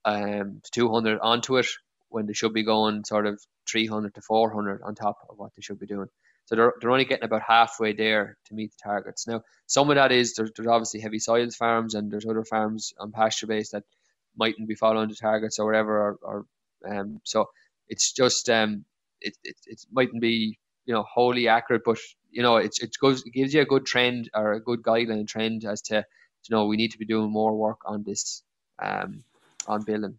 [0.05, 1.67] um, to 200 onto it
[2.09, 5.61] when they should be going sort of 300 to 400 on top of what they
[5.61, 6.07] should be doing.
[6.45, 9.27] So they're, they're only getting about halfway there to meet the targets.
[9.27, 12.93] Now, some of that is there's, there's obviously heavy soils farms and there's other farms
[12.99, 13.83] on pasture base that
[14.35, 15.97] mightn't be following the targets or whatever.
[15.99, 16.45] Or, or
[16.89, 17.45] um, so
[17.91, 18.85] it's just um,
[19.21, 21.99] it, it it mightn't be you know wholly accurate, but
[22.31, 25.27] you know it's it goes it gives you a good trend or a good guideline
[25.27, 28.43] trend as to you know we need to be doing more work on this
[28.81, 29.23] um,
[29.67, 30.17] on building.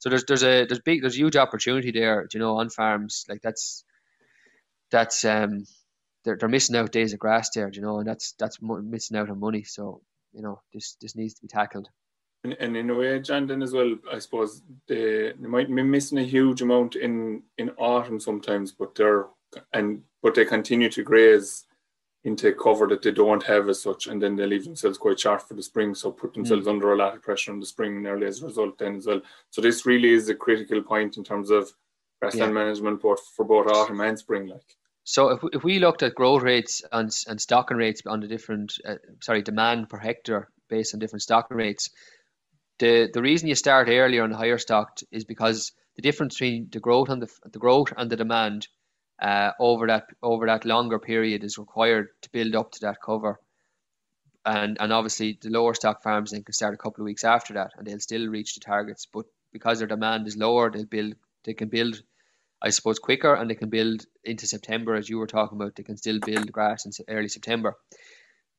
[0.00, 2.28] So there's there's a there's big there's huge opportunity there.
[2.34, 3.84] You know, on farms like that's
[4.90, 5.64] that's um
[6.24, 7.70] they're they're missing out days of grass there.
[7.72, 9.64] You know, and that's that's missing out on money.
[9.64, 10.02] So
[10.34, 11.88] you know this this needs to be tackled.
[12.44, 15.82] And, and in a way, John, then as well, I suppose they, they might be
[15.82, 19.26] missing a huge amount in in autumn sometimes, but they're
[19.72, 21.64] and but they continue to graze
[22.24, 25.46] into cover that they don't have as such, and then they leave themselves quite short
[25.46, 26.70] for the spring, so put themselves mm.
[26.70, 29.20] under a lot of pressure in the spring nearly as a result then as well.
[29.50, 31.70] So this really is a critical point in terms of
[32.20, 32.60] grassland yeah.
[32.64, 34.46] management, both for both autumn and spring.
[34.46, 38.28] Like so, if, if we looked at growth rates and and stocking rates on the
[38.28, 41.90] different, uh, sorry, demand per hectare based on different stocking rates,
[42.78, 46.68] the the reason you start earlier on the higher stocked is because the difference between
[46.72, 48.68] the growth and the the growth and the demand
[49.22, 53.38] uh, over that over that longer period is required to build up to that cover.
[54.44, 57.54] And and obviously the lower stock farms then can start a couple of weeks after
[57.54, 59.06] that, and they'll still reach the targets.
[59.06, 62.02] But because their demand is lower, they'll build they can build,
[62.60, 65.76] I suppose, quicker, and they can build into September, as you were talking about.
[65.76, 67.76] They can still build grass in early September.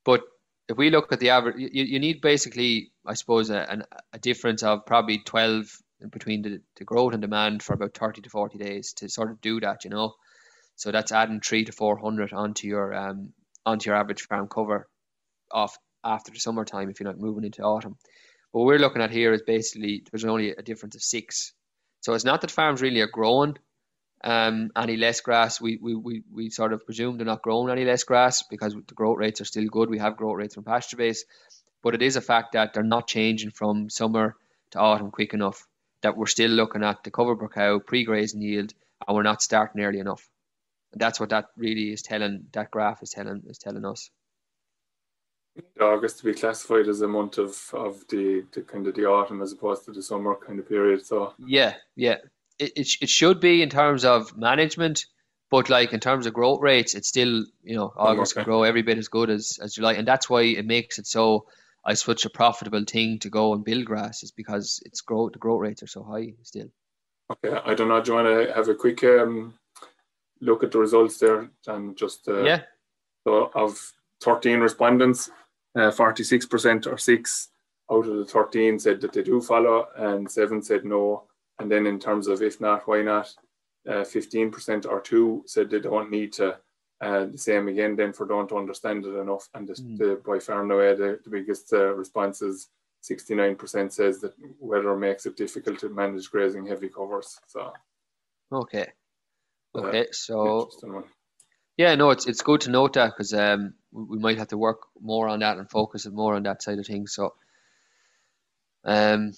[0.04, 0.21] But
[0.67, 4.63] if we look at the average, you, you need basically, I suppose, a, a difference
[4.63, 5.65] of probably 12
[6.12, 9.41] between the, the growth and demand for about 30 to 40 days to sort of
[9.41, 10.13] do that, you know.
[10.75, 13.34] So that's adding three to four hundred onto your um
[13.65, 14.88] onto your average farm cover
[15.51, 17.97] off after the summertime if you're not moving into autumn.
[18.51, 21.54] But what we're looking at here is basically there's only a difference of six.
[22.01, 23.58] So it's not that farms really are growing
[24.25, 25.61] um, any less grass.
[25.61, 28.93] We, we, we, we sort of presume they're not growing any less grass because the
[28.93, 29.89] growth rates are still good.
[29.89, 31.23] We have growth rates from pasture base.
[31.81, 34.35] But it is a fact that they're not changing from summer
[34.71, 35.67] to autumn quick enough.
[36.01, 38.73] That we're still looking at the cover per cow, pre grazing yield,
[39.07, 40.27] and we're not starting early enough
[40.95, 42.45] that's what that really is telling.
[42.53, 44.09] That graph is telling is telling us.
[45.79, 49.41] August to be classified as a month of of the, the kind of the autumn
[49.41, 51.05] as opposed to the summer kind of period.
[51.05, 52.17] So yeah, yeah,
[52.60, 55.06] it it, it should be in terms of management,
[55.52, 58.44] but like in terms of growth rates, it's still you know August okay.
[58.44, 61.08] can grow every bit as good as as July, and that's why it makes it
[61.08, 61.46] so.
[61.88, 65.39] I such a profitable thing to go and build grass is because it's growth the
[65.39, 66.68] growth rates are so high still.
[67.32, 68.02] Okay, I don't know.
[68.02, 69.54] Do you want to have a quick um,
[70.41, 72.62] look at the results there and just uh, yeah.
[73.24, 75.30] So of 13 respondents,
[75.76, 77.50] uh, 46% or six
[77.91, 81.24] out of the 13 said that they do follow, and seven said no.
[81.60, 83.34] And then in terms of if not, why not?
[83.88, 86.58] Uh, 15% or two said they don't need to.
[87.02, 89.50] Uh, the same again then for don't understand it enough.
[89.54, 89.98] And this, mm.
[89.98, 92.70] the, by far and away the, the biggest uh, response is
[93.04, 97.38] 69% says that weather makes it difficult to manage grazing heavy covers.
[97.48, 97.74] So
[98.52, 98.88] okay,
[99.78, 100.70] Okay, so
[101.78, 104.80] yeah, no, it's it's good to note that because um, we might have to work
[105.02, 107.13] more on that and focus more on that side of things.
[107.13, 107.34] So,
[108.86, 109.34] um,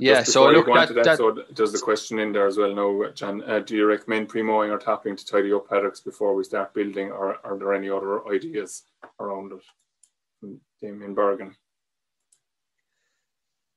[0.00, 3.10] Yeah, so look, that, that, that, so there's the question in there as well now,
[3.12, 3.42] John.
[3.42, 7.10] Uh, do you recommend pre-mowing or topping to tidy up paddocks before we start building,
[7.10, 8.82] or are there any other ideas
[9.18, 10.58] around it?
[10.80, 11.56] Damien Bergen.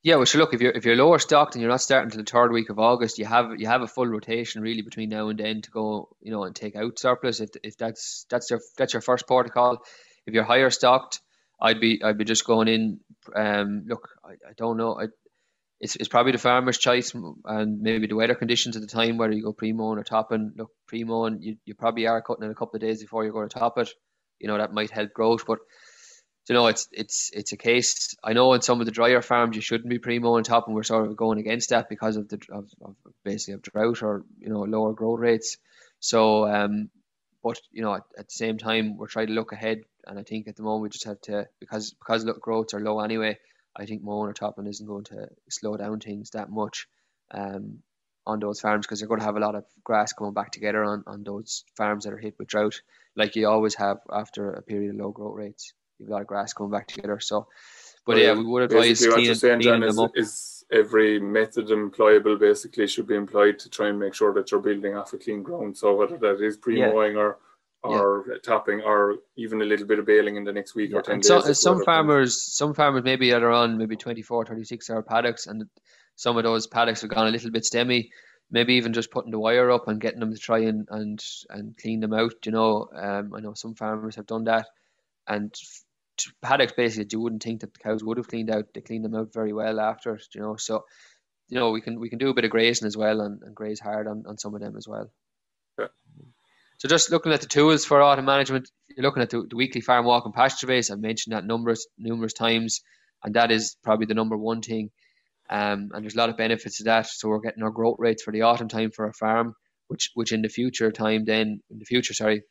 [0.03, 2.17] Yeah, well, so look, if you're if you're lower stocked and you're not starting to
[2.17, 5.29] the third week of August, you have you have a full rotation really between now
[5.29, 7.39] and then to go, you know, and take out surplus.
[7.39, 9.77] If, if that's that's your that's your first protocol.
[10.25, 11.21] If you're higher stocked,
[11.61, 12.99] I'd be I'd be just going in.
[13.35, 14.99] Um, look, I, I don't know.
[14.99, 15.05] I,
[15.81, 19.33] it's, it's probably the farmer's choice and maybe the weather conditions at the time, whether
[19.33, 20.53] you go pre-mowing or topping.
[20.55, 23.49] Look, pre-mowing, you, you probably are cutting in a couple of days before you're going
[23.49, 23.89] to top it.
[24.39, 25.45] You know, that might help growth.
[25.45, 25.59] But,
[26.47, 28.15] you know, it's it's it's a case.
[28.23, 30.73] I know in some of the drier farms you shouldn't be pre-mowing topping.
[30.73, 34.23] We're sort of going against that because of the of, of basically of drought or,
[34.39, 35.57] you know, lower growth rates.
[35.99, 36.89] So, um,
[37.43, 39.81] but, you know, at, at the same time, we're trying to look ahead.
[40.05, 42.79] And I think at the moment we just have to, because because look, growths are
[42.79, 43.37] low anyway,
[43.75, 46.87] I think mowing or topping isn't going to slow down things that much
[47.31, 47.79] um,
[48.25, 50.83] on those farms because they're going to have a lot of grass coming back together
[50.83, 52.81] on, on those farms that are hit with drought,
[53.15, 55.73] like you always have after a period of low growth rates.
[55.99, 57.19] You've got a lot of grass coming back together.
[57.19, 57.47] So,
[58.05, 59.99] but well, yeah, we would advise cleaning, saying, is.
[60.15, 64.61] Is every method employable basically should be employed to try and make sure that you're
[64.61, 65.77] building off a clean ground.
[65.77, 67.19] So whether that is pre-mowing yeah.
[67.19, 67.37] or
[67.83, 68.35] or yeah.
[68.43, 70.97] topping or even a little bit of baling in the next week yeah.
[70.97, 71.27] or 10 and days.
[71.27, 75.63] So, some farmers, some farmers maybe are on maybe 24, 36 hour paddocks and
[76.15, 78.09] some of those paddocks have gone a little bit stemmy.
[78.51, 81.77] Maybe even just putting the wire up and getting them to try and, and, and
[81.77, 82.45] clean them out.
[82.45, 84.67] You know, um, I know some farmers have done that
[85.27, 85.53] and
[86.41, 88.65] paddocks basically you wouldn't think that the cows would have cleaned out.
[88.73, 90.85] They cleaned them out very well after, you know, so
[91.47, 93.55] you know, we can we can do a bit of grazing as well and, and
[93.55, 95.11] graze hard on, on some of them as well.
[95.79, 95.87] Yeah.
[96.81, 99.81] So just looking at the tools for autumn management, you're looking at the, the weekly
[99.81, 100.89] farm walk and PastureBase.
[100.89, 102.81] I've mentioned that numerous numerous times,
[103.23, 104.89] and that is probably the number one thing.
[105.47, 107.05] Um, and there's a lot of benefits to that.
[107.05, 109.53] So we're getting our growth rates for the autumn time for our farm,
[109.89, 112.41] which which in the future time then in the future, sorry,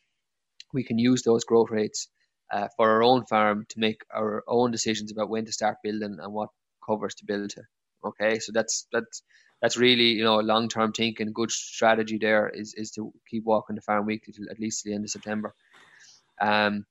[0.72, 2.06] we can use those growth rates
[2.52, 6.18] uh, for our own farm to make our own decisions about when to start building
[6.20, 6.50] and what
[6.88, 7.62] covers to build to.
[8.04, 9.24] Okay, so that's that's
[9.60, 11.32] that's really you know long term thinking.
[11.32, 14.94] Good strategy there is is to keep walking the farm weekly till at least the
[14.94, 15.54] end of September.
[16.40, 16.86] Um,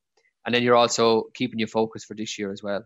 [0.46, 2.84] and then you're also keeping your focus for this year as well.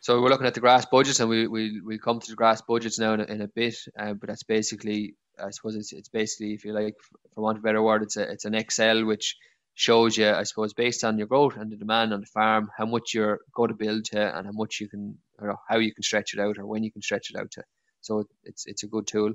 [0.00, 2.60] So we're looking at the grass budgets, and we we we come to the grass
[2.60, 3.76] budgets now in a, in a bit.
[3.98, 6.94] Uh, but that's basically, I suppose it's it's basically, if you like,
[7.34, 9.36] for want of a better word, it's a it's an Excel which
[9.74, 12.84] shows you, I suppose, based on your growth and the demand on the farm, how
[12.86, 16.02] much you're going to build to, and how much you can, or how you can
[16.02, 17.64] stretch it out, or when you can stretch it out to.
[18.04, 19.32] So it's it's a good tool,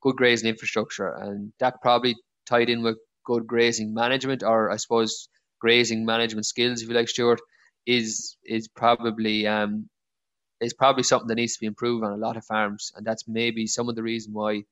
[0.00, 5.28] good grazing infrastructure, and that probably tied in with good grazing management, or I suppose
[5.58, 7.40] grazing management skills, if you like, Stuart,
[7.86, 9.88] is is probably um
[10.60, 13.26] is probably something that needs to be improved on a lot of farms, and that's
[13.28, 14.64] maybe some of the reason why.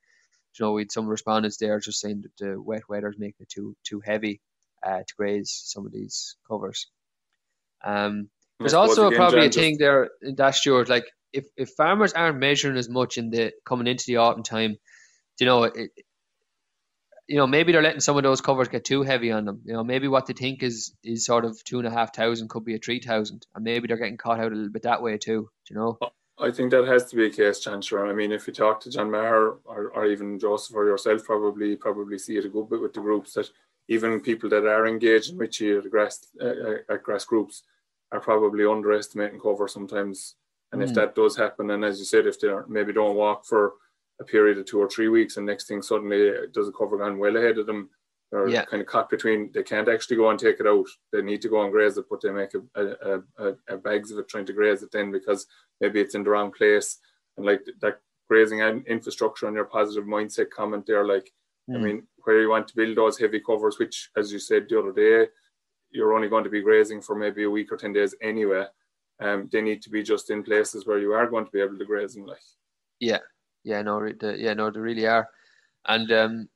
[0.59, 3.40] You know, we had some respondents there just saying that the wet weather is making
[3.40, 4.42] it too too heavy
[4.83, 6.88] uh, to graze some of these covers.
[7.83, 12.38] Um, there's also probably a thing there in that Stuart, like if, if farmers aren't
[12.38, 14.77] measuring as much in the coming into the autumn time,
[15.38, 15.90] you know, it,
[17.27, 19.62] you know, maybe they're letting some of those covers get too heavy on them.
[19.64, 22.49] You know, maybe what they think is is sort of two and a half thousand
[22.49, 25.03] could be a three thousand, and maybe they're getting caught out a little bit that
[25.03, 25.49] way too.
[25.71, 25.99] you know?
[26.38, 28.07] I think that has to be a case, Chancellor.
[28.07, 31.77] I mean, if you talk to John Maher or, or even Joseph or yourself, probably
[31.77, 33.49] probably see it a good bit with the groups that
[33.88, 37.62] even people that are engaged in Richie at grass uh, at grass groups
[38.11, 40.35] are probably underestimating cover sometimes
[40.72, 40.85] and mm.
[40.85, 43.74] if that does happen, and as you said, if they maybe don't walk for
[44.20, 47.18] a period of two or three weeks, and next thing suddenly does a cover gone
[47.18, 47.90] well ahead of them,
[48.32, 48.64] or yeah.
[48.64, 50.87] kind of caught between, they can't actually go and take it out.
[51.12, 54.11] They need to go and graze it, but they make a, a, a, a bags
[54.11, 55.46] of it trying to graze it then because
[55.80, 56.98] maybe it's in the wrong place.
[57.37, 61.30] And like that grazing infrastructure and your positive mindset comment there, like,
[61.70, 61.76] mm.
[61.76, 64.78] I mean, where you want to build those heavy covers, which, as you said the
[64.78, 65.30] other day,
[65.90, 68.64] you're only going to be grazing for maybe a week or 10 days anyway
[69.24, 71.78] um, they need to be just in places where you are going to be able
[71.78, 72.26] to graze them.
[72.26, 72.38] Like,
[73.00, 73.18] yeah,
[73.64, 75.28] yeah, no, the, yeah, no, they really are,
[75.87, 76.48] and um,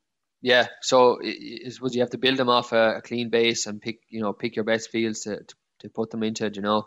[0.42, 3.80] yeah, so it, suppose you have to build them off a, a, clean base and
[3.80, 6.86] pick, you know, pick your best fields to, to, to put them into, you know.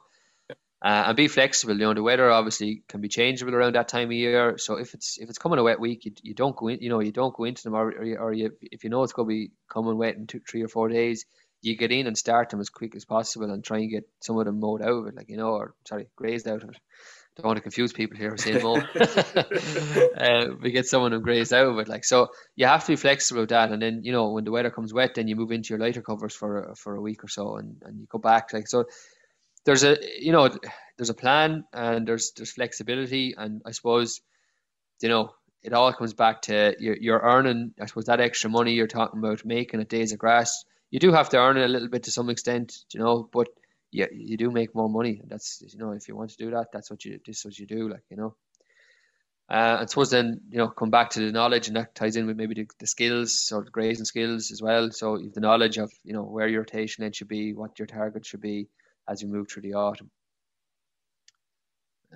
[0.82, 1.74] Uh, and be flexible.
[1.74, 4.58] You know, the weather obviously can be changeable around that time of year.
[4.58, 6.80] So if it's if it's coming a wet week, you, you don't go in.
[6.80, 9.12] You know, you don't go into them, or or, or you, if you know it's
[9.12, 11.26] going to be coming wet in two, three or four days,
[11.62, 14.38] you get in and start them as quick as possible and try and get some
[14.38, 16.78] of them mowed out of it, like you know, or sorry, grazed out of it.
[17.36, 18.76] Don't want to confuse people here saying mow.
[20.18, 22.30] uh, we get some of them grazed out of it, like so.
[22.56, 24.94] You have to be flexible with that, and then you know when the weather comes
[24.94, 27.82] wet, then you move into your lighter covers for for a week or so, and,
[27.84, 28.86] and you go back like so.
[29.66, 30.50] There's a you know
[30.98, 34.22] there's a plan and there's there's flexibility, and I suppose
[35.02, 35.32] you know,
[35.64, 39.20] it all comes back to you're, you're earning, I suppose, that extra money you're talking
[39.20, 40.64] about making at days of grass.
[40.92, 43.48] You do have to earn it a little bit to some extent, you know, but
[43.92, 45.22] yeah, you do make more money.
[45.26, 47.60] That's you know, if you want to do that, that's what you this is what
[47.60, 48.36] you do, like you know.
[49.50, 52.28] Uh, I suppose then you know come back to the knowledge, and that ties in
[52.28, 54.92] with maybe the, the skills or the grazing skills as well.
[54.92, 57.88] So you've the knowledge of you know where your rotation end should be, what your
[57.88, 58.68] target should be
[59.08, 60.12] as you move through the autumn.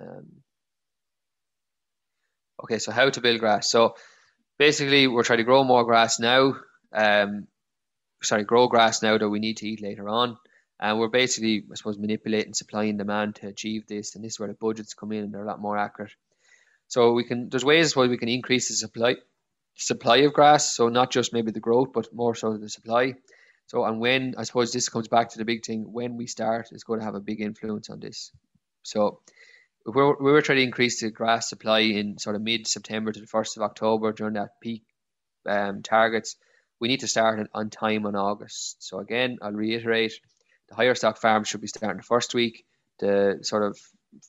[0.00, 0.26] Um,
[2.62, 3.68] okay, so how to build grass.
[3.68, 3.96] So
[4.58, 6.54] basically, we're trying to grow more grass now.
[6.92, 7.48] Um,
[8.24, 10.36] sorry, grow grass now that we need to eat later on.
[10.80, 14.14] And we're basically, I suppose, manipulating supply and demand to achieve this.
[14.14, 16.12] And this is where the budgets come in and they're a lot more accurate.
[16.88, 19.16] So we can there's ways where we can increase the supply
[19.76, 20.74] supply of grass.
[20.74, 23.14] So not just maybe the growth, but more so the supply.
[23.66, 26.68] So and when I suppose this comes back to the big thing, when we start
[26.72, 28.30] is going to have a big influence on this.
[28.82, 29.20] So
[29.86, 33.12] if we're, we were trying to increase the grass supply in sort of mid September
[33.12, 34.84] to the first of October during that peak
[35.46, 36.36] um, targets,
[36.80, 38.76] we need to start on time on August.
[38.80, 40.12] So again, I'll reiterate,
[40.68, 42.64] the higher stock farms should be starting the first week.
[43.00, 43.78] The sort of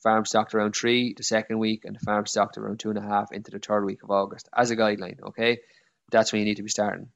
[0.02, 3.02] farm stocked around three the second week, and the farm stocked around two and a
[3.02, 5.20] half into the third week of August as a guideline.
[5.28, 5.58] Okay,
[6.10, 7.08] that's when you need to be starting.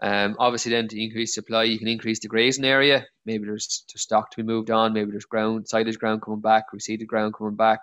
[0.00, 3.06] Um, obviously, then to increase supply, you can increase the grazing area.
[3.26, 4.92] Maybe there's, stock to be moved on.
[4.92, 7.80] Maybe there's ground, silage ground coming back, reseeded ground coming back.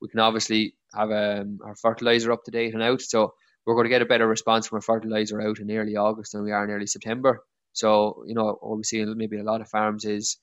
[0.00, 3.02] We can obviously have um, our fertilizer up to date and out.
[3.02, 3.34] So
[3.66, 6.42] we're going to get a better response from a fertilizer out in early August than
[6.42, 7.44] we are in early September.
[7.72, 10.38] So you know what we see maybe a lot of farms is,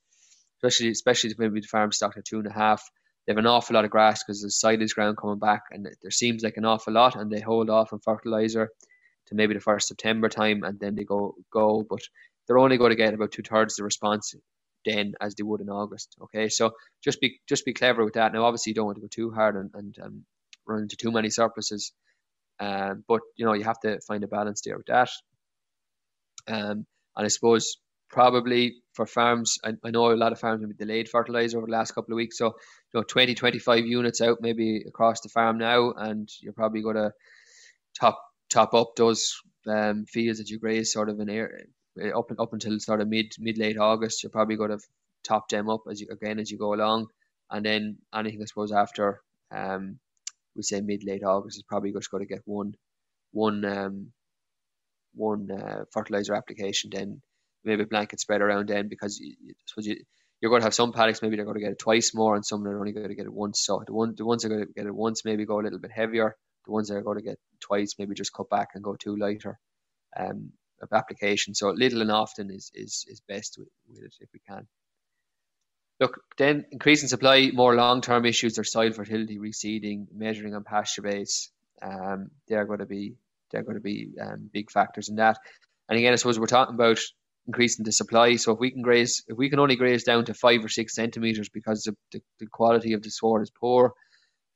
[0.58, 2.82] especially especially maybe the farm stocked at two and a half.
[3.26, 6.12] They have an awful lot of grass because there's silage ground coming back, and there
[6.12, 8.70] seems like an awful lot, and they hold off on fertilizer
[9.28, 11.86] to maybe the first September time, and then they go go.
[11.88, 12.02] But
[12.48, 14.34] they're only going to get about two thirds the response
[14.86, 16.16] then as they would in August.
[16.24, 16.72] Okay, so
[17.04, 18.34] just be just be clever with that.
[18.34, 20.26] Now, obviously, you don't want to go too hard and, and um,
[20.68, 21.92] run into too many surpluses,
[22.60, 25.10] um, but you know you have to find a balance there with that.
[26.48, 26.86] Um,
[27.16, 27.78] and I suppose
[28.10, 31.68] probably for farms, I, I know a lot of farms have been delayed fertilizer over
[31.68, 32.38] the last couple of weeks.
[32.38, 36.82] So, you know, 20, 25 units out maybe across the farm now, and you're probably
[36.82, 37.12] going to
[38.00, 39.36] top top up those
[39.68, 41.62] um, fields that you graze sort of in air
[42.16, 44.24] up up until sort of mid mid late August.
[44.24, 44.80] You're probably going to
[45.24, 47.08] top them up as you again as you go along,
[47.52, 50.00] and then anything I suppose after um,
[50.60, 52.74] we say mid late August is probably just going to get one
[53.32, 54.12] one um,
[55.16, 56.90] one uh, fertilizer application.
[56.94, 57.22] Then
[57.64, 59.96] maybe blanket spread around then because you, you, you
[60.42, 62.46] you're going to have some paddocks maybe they're going to get it twice more and
[62.46, 63.62] some are only going to get it once.
[63.62, 65.64] So the one the ones that are going to get it once maybe go a
[65.64, 66.36] little bit heavier
[66.66, 69.16] the ones that are going to get twice, maybe just cut back and go two
[69.18, 69.60] lighter
[70.18, 70.52] um,
[70.82, 71.56] of application.
[71.56, 74.68] So little and often is is, is best with, with it if we can.
[76.00, 81.50] Look, then increasing supply, more long term issues are soil fertility, reseeding, measuring on PastureBase.
[81.82, 83.16] Um, they're going to be
[83.52, 85.38] they're going to be um, big factors in that.
[85.90, 87.00] And again, I suppose we're talking about
[87.48, 88.36] increasing the supply.
[88.36, 90.94] So if we can graze, if we can only graze down to five or six
[90.94, 93.94] centimeters because the, the, the quality of the sward is poor,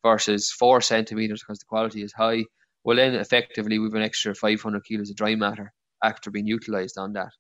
[0.03, 2.43] versus four centimeters because the quality is high,
[2.83, 5.73] well then effectively we've an extra 500 kilos of dry matter
[6.03, 7.31] after being utilized on that.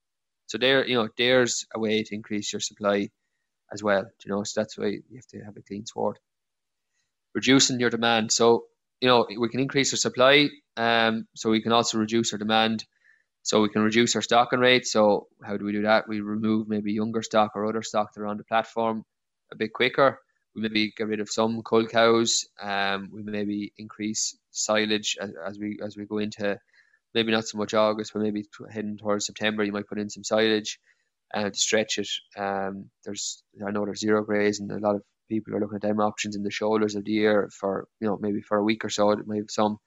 [0.47, 3.09] So there, you know, there's a way to increase your supply
[3.73, 4.05] as well.
[4.25, 6.19] You know, so that's why you have to have a clean sward.
[7.33, 8.31] Reducing your demand.
[8.31, 8.65] So
[9.01, 10.47] you know, we can increase our supply,
[10.77, 12.85] um, so we can also reduce our demand.
[13.41, 14.87] So we can reduce our stocking rate.
[14.87, 16.07] So how do we do that?
[16.07, 19.03] We remove maybe younger stock or other stock that are on the platform
[19.51, 20.19] a bit quicker
[20.55, 22.45] we maybe get rid of some cull cows.
[22.61, 26.59] Um, we maybe increase silage as, as we as we go into
[27.13, 29.63] maybe not so much August, but maybe heading towards September.
[29.63, 30.79] You might put in some silage
[31.33, 32.09] uh, stretch it.
[32.37, 35.81] Um, there's I know there's zero graze, and a lot of people are looking at
[35.81, 38.85] them options in the shoulders of the year for you know maybe for a week
[38.85, 39.09] or so.
[39.09, 39.19] Have
[39.49, 39.77] some.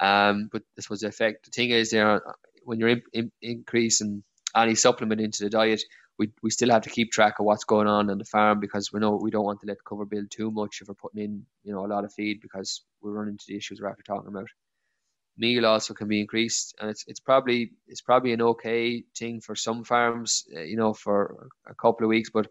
[0.00, 1.46] Um, but this was the effect.
[1.46, 2.20] The thing is, there
[2.64, 4.22] when you're in, in, increasing
[4.54, 5.82] any supplement into the diet,
[6.18, 8.92] we, we still have to keep track of what's going on on the farm because
[8.92, 11.46] we know we don't want to let cover build too much if we're putting in
[11.64, 14.28] you know a lot of feed because we're running into the issues we're after talking
[14.28, 14.48] about.
[15.38, 19.54] Meal also can be increased, and it's it's probably it's probably an okay thing for
[19.54, 22.30] some farms, uh, you know, for a couple of weeks.
[22.30, 22.48] But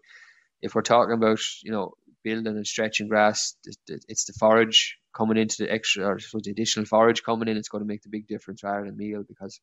[0.62, 3.56] if we're talking about you know building and stretching grass,
[3.86, 7.56] it's the forage coming into the extra or the additional forage coming in.
[7.56, 9.60] It's going to make the big difference rather than meal because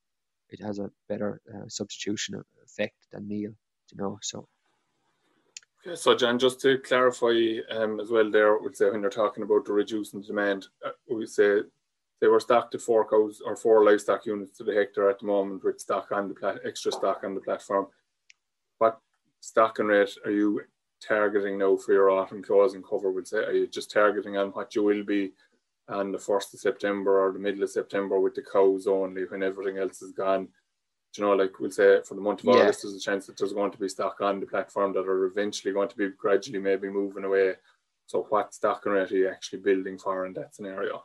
[0.49, 3.51] it has a better uh, substitution effect than meal
[3.93, 4.19] you know.
[4.21, 4.47] So.
[5.86, 9.43] Okay, so John, just to clarify um, as well, there, we say when you're talking
[9.43, 11.59] about the reducing demand, uh, we say
[12.22, 15.26] they were stocked at four cows or four livestock units to the hectare at the
[15.26, 17.88] moment with stock on the plat- extra stock on the platform.
[18.78, 18.99] What
[19.39, 20.61] stocking rate are you
[21.05, 23.11] targeting now for your autumn closing cover?
[23.11, 25.34] Would say are you just targeting on what you will be
[25.89, 29.43] on the first of September or the middle of September with the cows only when
[29.43, 30.47] everything else is gone.
[31.14, 32.64] Do you know, like we'll say for the month of yeah.
[32.64, 35.26] August, there's a chance that there's going to be stock on the platform that are
[35.26, 37.53] eventually going to be gradually maybe moving away.
[38.07, 41.03] So what stock rate are you actually building for in that scenario?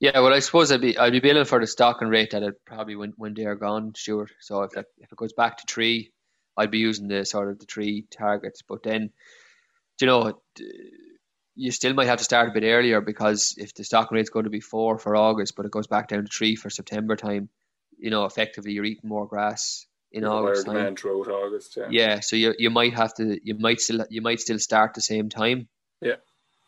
[0.00, 2.64] Yeah, well, I suppose I'd be I'd be building for the stocking rate that it
[2.64, 4.30] probably when when they're gone, Stuart.
[4.40, 6.12] So if that, if it goes back to three,
[6.56, 8.62] I'd be using the sort of the three targets.
[8.62, 9.10] But then,
[10.00, 10.40] you know,
[11.56, 14.44] you still might have to start a bit earlier because if the stocking rate's going
[14.44, 17.48] to be four for August, but it goes back down to three for September time,
[17.98, 20.66] you know, effectively you're eating more grass in There's August.
[20.66, 20.94] Time.
[20.94, 21.88] throughout August, yeah.
[21.90, 25.00] Yeah, so you you might have to you might still you might still start the
[25.00, 25.66] same time.
[26.00, 26.16] Yeah.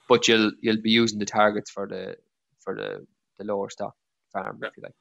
[0.08, 2.16] But you'll you'll be using the targets for the
[2.58, 3.06] for the
[3.40, 3.96] the lower stock
[4.32, 4.68] farm, yeah.
[4.68, 4.94] if you like.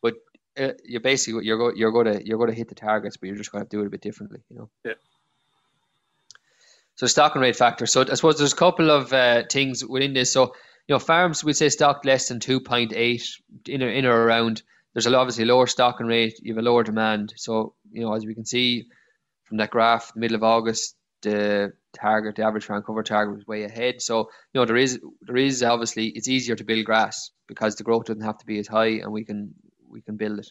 [0.00, 0.14] But
[0.62, 3.26] uh, you're basically you're go, you're going to you're going to hit the targets, but
[3.26, 4.68] you're just going to do it a bit differently, you know.
[4.84, 4.92] Yeah.
[6.94, 7.86] So stocking rate factor.
[7.86, 10.32] So I suppose there's a couple of uh, things within this.
[10.32, 10.54] So
[10.86, 13.24] you know, farms we say stock less than two point eight
[13.66, 14.62] in or, in or around.
[14.94, 16.38] There's a, obviously lower stocking rate.
[16.42, 17.34] You have a lower demand.
[17.36, 18.86] So you know, as we can see
[19.44, 23.64] from that graph, middle of August, the target, the average farm cover target was way
[23.64, 24.00] ahead.
[24.00, 27.84] So you know there is there is obviously it's easier to build grass because the
[27.84, 29.54] growth doesn't have to be as high, and we can
[29.88, 30.48] we can build it.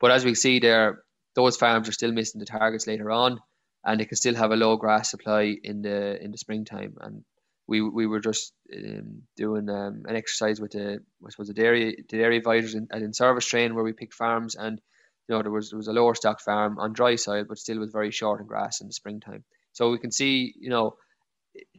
[0.00, 1.02] But as we see there,
[1.34, 3.40] those farms are still missing the targets later on,
[3.84, 6.94] and they can still have a low grass supply in the in the springtime.
[7.00, 7.24] And
[7.66, 12.04] we we were just um, doing um, an exercise with the I suppose the dairy
[12.08, 14.80] the dairy advisors in, in service train where we picked farms and
[15.28, 17.78] you know there was there was a lower stock farm on dry soil but still
[17.78, 19.44] was very short in grass in the springtime.
[19.78, 20.96] So we can see, you know,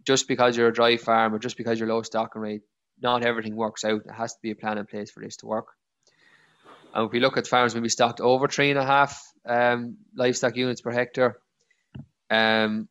[0.05, 2.61] just because you're a dry farm or just because you're low stocking rate,
[3.01, 4.05] not everything works out.
[4.05, 5.67] There has to be a plan in place for this to work.
[6.93, 10.55] And if we look at farms maybe stocked over three and a half um, livestock
[10.55, 11.35] units per hectare,
[12.29, 12.87] um,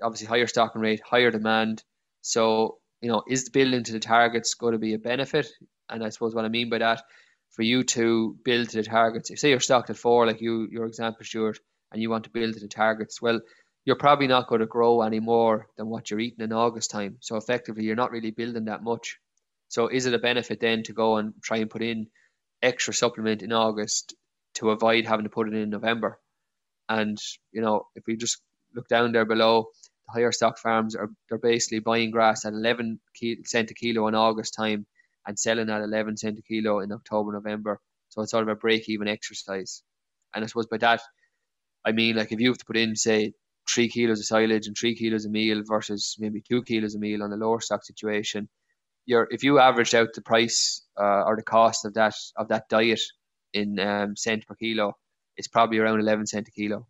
[0.00, 1.82] obviously higher stocking rate, higher demand.
[2.20, 5.48] So, you know, is building to the targets going to be a benefit?
[5.88, 7.02] And I suppose what I mean by that,
[7.50, 10.68] for you to build to the targets, if say you're stocked at four, like you
[10.70, 11.58] your example, Stuart,
[11.90, 13.40] and you want to build to the targets, well,
[13.84, 17.18] you're probably not going to grow any more than what you're eating in August time.
[17.20, 19.18] So effectively, you're not really building that much.
[19.68, 22.08] So is it a benefit then to go and try and put in
[22.62, 24.14] extra supplement in August
[24.54, 26.18] to avoid having to put it in November?
[26.88, 27.18] And
[27.52, 28.40] you know, if we just
[28.74, 29.66] look down there below,
[30.06, 33.00] the higher stock farms are they're basically buying grass at 11
[33.44, 34.86] cent a kilo in August time
[35.26, 37.80] and selling at 11 cent a kilo in October, November.
[38.10, 39.82] So it's sort of a break even exercise.
[40.34, 41.00] And I suppose by that,
[41.84, 43.32] I mean, like if you have to put in, say,
[43.68, 47.22] three kilos of silage and three kilos of meal versus maybe two kilos of meal
[47.22, 48.48] on the lower stock situation,
[49.06, 52.68] you're if you averaged out the price uh, or the cost of that of that
[52.68, 53.00] diet
[53.52, 54.92] in um, cent per kilo,
[55.36, 56.86] it's probably around eleven cent a kilo,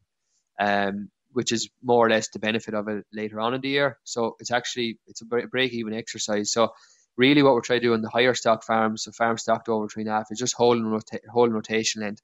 [0.60, 3.98] um, which is more or less the benefit of it later on in the year.
[4.04, 6.52] So it's actually it's a break even exercise.
[6.52, 6.72] So
[7.16, 9.88] really, what we're trying to do on the higher stock farms, so farms stocked over
[9.88, 12.22] three and a half, is just holding rota- holding rotation length.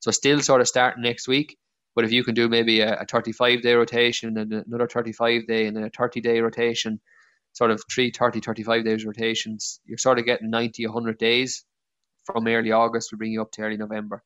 [0.00, 1.56] So still sort of starting next week,
[1.94, 5.66] but if you can do maybe a, a 35 day rotation and another 35 day
[5.66, 7.00] and then a 30 day rotation,
[7.52, 11.64] sort of three 30, 35 days rotations, you're sort of getting 90, 100 days
[12.24, 14.22] from early August will bring you up to early November.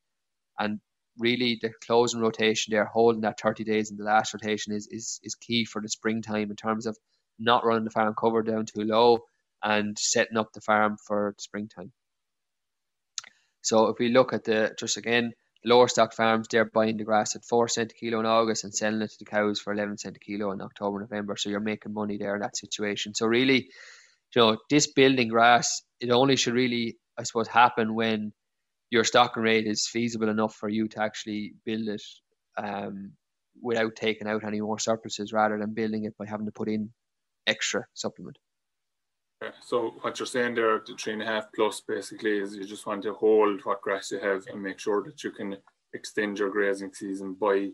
[0.58, 0.80] And
[1.18, 5.20] really the closing rotation there, holding that 30 days in the last rotation is, is,
[5.22, 6.96] is key for the springtime in terms of
[7.38, 9.20] not running the farm cover down too low
[9.62, 11.92] and setting up the farm for springtime.
[13.62, 15.32] So if we look at the, just again,
[15.64, 18.74] lower stock farms, they're buying the grass at 4 cent a kilo in August and
[18.74, 21.36] selling it to the cows for 11 cent a kilo in October, November.
[21.36, 23.14] So you're making money there in that situation.
[23.14, 23.68] So really,
[24.34, 28.32] you know, this building grass, it only should really, I suppose, happen when
[28.90, 32.02] your stocking rate is feasible enough for you to actually build it
[32.56, 33.12] um,
[33.62, 36.90] without taking out any more surpluses rather than building it by having to put in
[37.46, 38.38] extra supplement.
[39.60, 42.86] So what you're saying there, the three and a half plus basically is you just
[42.86, 45.56] want to hold what grass you have and make sure that you can
[45.94, 47.70] extend your grazing season by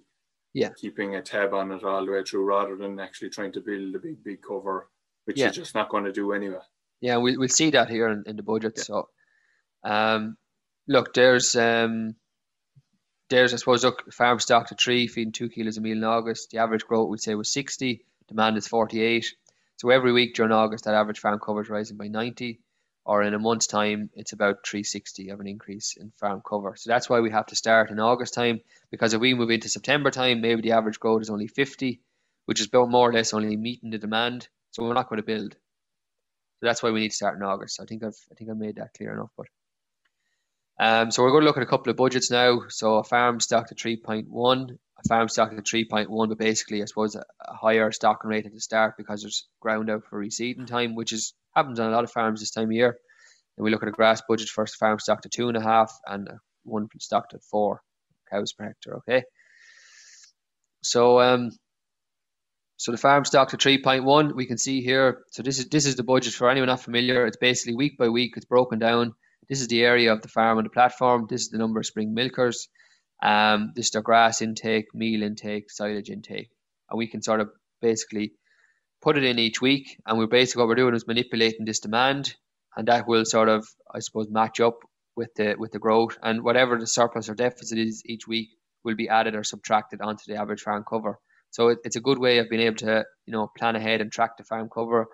[0.52, 0.70] yeah.
[0.76, 3.94] keeping a tab on it all the way through rather than actually trying to build
[3.94, 4.88] a big, big cover,
[5.24, 5.46] which yeah.
[5.46, 6.58] you're just not going to do anyway.
[7.00, 8.74] Yeah, we'll, we'll see that here in, in the budget.
[8.76, 8.82] Yeah.
[8.82, 9.08] So,
[9.84, 10.36] um,
[10.86, 12.14] look, there's, um,
[13.30, 16.50] there's, I suppose, look, farm stock to tree feeding two kilos a meal in August.
[16.50, 19.34] The average growth we'd say was 60, demand is 48.
[19.76, 22.60] So every week during August, that average farm cover is rising by 90,
[23.04, 26.74] or in a month's time, it's about 360 of an increase in farm cover.
[26.76, 28.60] So that's why we have to start in August time,
[28.90, 32.00] because if we move into September time, maybe the average growth is only 50,
[32.46, 34.48] which is about more or less only meeting the demand.
[34.70, 35.52] So we're not going to build.
[35.52, 37.80] So that's why we need to start in August.
[37.80, 39.30] I think I've I think I made that clear enough.
[39.36, 39.46] But
[40.80, 42.62] um, so we're going to look at a couple of budgets now.
[42.68, 44.78] So a farm stock to 3.1
[45.08, 48.94] farm stock at 3.1, but basically, I suppose, a, higher stocking rate at the start
[48.96, 52.40] because there's ground out for reseeding time, which is happens on a lot of farms
[52.40, 52.96] this time of year.
[53.56, 55.92] And we look at a grass budget for farm stock to two and a half
[56.06, 56.28] and
[56.64, 57.80] one stock at four
[58.30, 58.96] cows per hectare.
[58.96, 59.22] Okay.
[60.82, 61.50] So um,
[62.76, 65.22] so the farm stock to 3.1, we can see here.
[65.30, 67.26] So this is this is the budget for anyone not familiar.
[67.26, 68.34] It's basically week by week.
[68.36, 69.14] It's broken down.
[69.48, 71.26] This is the area of the farm on the platform.
[71.28, 72.68] This is the number of spring milkers.
[73.24, 76.50] Um, this is their grass intake, meal intake, silage intake,
[76.90, 77.50] and we can sort of
[77.80, 78.34] basically
[79.00, 79.96] put it in each week.
[80.06, 82.34] And we're basically what we're doing is manipulating this demand,
[82.76, 84.78] and that will sort of, I suppose, match up
[85.16, 88.48] with the with the growth and whatever the surplus or deficit is each week
[88.82, 91.18] will be added or subtracted onto the average farm cover.
[91.50, 94.12] So it, it's a good way of being able to you know plan ahead and
[94.12, 95.06] track the farm cover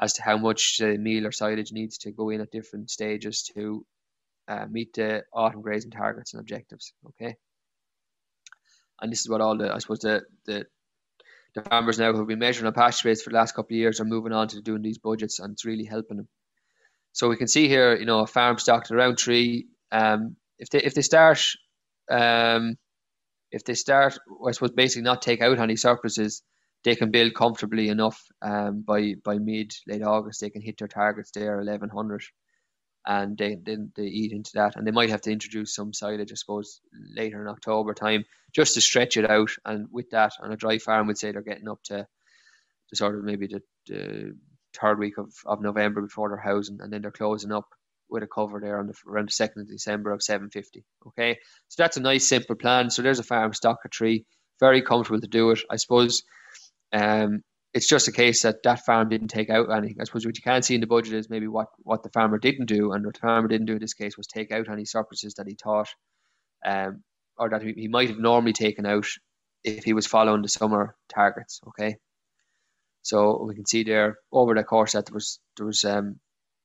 [0.00, 3.50] as to how much uh, meal or silage needs to go in at different stages
[3.54, 3.86] to
[4.48, 6.92] uh, meet the autumn grazing targets and objectives.
[7.08, 7.36] Okay,
[9.00, 10.66] and this is what all the I suppose the the
[11.54, 14.04] the farmers now who've been measuring on PastureBase for the last couple of years are
[14.04, 16.28] moving on to doing these budgets, and it's really helping them.
[17.12, 19.68] So we can see here, you know, a farm stocked around three.
[19.90, 21.40] Um, if they if they start,
[22.10, 22.76] um,
[23.50, 26.42] if they start, I suppose basically not take out any surpluses,
[26.84, 28.22] they can build comfortably enough.
[28.42, 32.22] Um, by by mid late August, they can hit their targets there, eleven hundred,
[33.06, 36.32] and they then they eat into that, and they might have to introduce some silage,
[36.32, 36.80] I suppose,
[37.14, 39.50] later in October time, just to stretch it out.
[39.64, 42.06] And with that, on a dry farm, we'd say they're getting up to,
[42.88, 44.36] to sort of maybe the, the
[44.78, 47.68] third week of, of November before they're housing, and then they're closing up
[48.08, 50.84] with a cover there on the around the second of December of 750.
[51.08, 51.38] Okay,
[51.68, 52.90] so that's a nice simple plan.
[52.90, 54.24] So there's a farm stock of tree,
[54.60, 55.60] very comfortable to do it.
[55.70, 56.22] I suppose
[56.92, 57.42] um,
[57.74, 59.98] it's just a case that that farm didn't take out anything.
[60.00, 62.38] I suppose what you can see in the budget is maybe what what the farmer
[62.38, 64.84] didn't do, and what the farmer didn't do in this case was take out any
[64.84, 65.88] surpluses that he thought,
[66.64, 67.02] um,
[67.38, 69.06] or that he, he might have normally taken out
[69.64, 71.60] if he was following the summer targets.
[71.68, 71.96] Okay.
[73.02, 76.18] So we can see there over the course that there was there was um,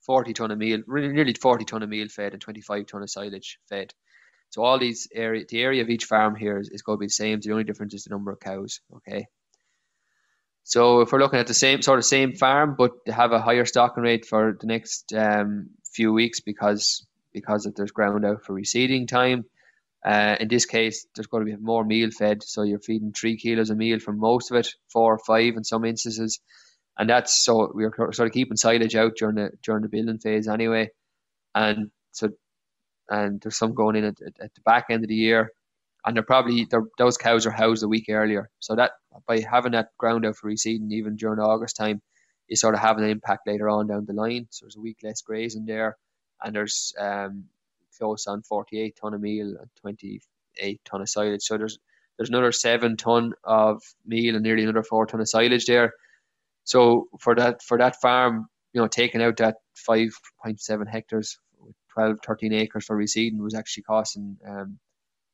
[0.05, 3.09] 40 ton of meal, really nearly 40 ton of meal fed and 25 ton of
[3.09, 3.93] silage fed.
[4.49, 7.05] So all these area, the area of each farm here is, is going to be
[7.05, 7.39] the same.
[7.39, 8.81] The only difference is the number of cows.
[8.95, 9.25] Okay.
[10.63, 13.65] So if we're looking at the same sort of same farm, but have a higher
[13.65, 18.53] stocking rate for the next um, few weeks because because if there's ground out for
[18.53, 19.45] reseeding time,
[20.05, 23.37] uh, in this case, there's going to be more meal fed, so you're feeding three
[23.37, 26.39] kilos of meal from most of it, four or five in some instances,
[26.97, 30.47] and that's so we're sort of keeping silage out during the during the building phase
[30.47, 30.89] anyway,
[31.55, 32.29] and so
[33.09, 35.51] and there's some going in at, at the back end of the year,
[36.05, 38.91] and they're probably they're, those cows are housed a week earlier, so that
[39.27, 42.01] by having that ground out for reseeding even during August time,
[42.49, 44.47] is sort of having an impact later on down the line.
[44.49, 45.97] So there's a week less grazing there,
[46.43, 47.45] and there's um,
[47.97, 51.41] close on 48 ton of meal and 28 ton of silage.
[51.41, 51.79] So there's
[52.17, 55.93] there's another seven ton of meal and nearly another four ton of silage there.
[56.63, 59.55] So for that for that farm, you know, taking out that
[59.89, 61.37] 5.7 hectares,
[61.93, 64.79] 12, 13 acres for reseeding was actually costing um,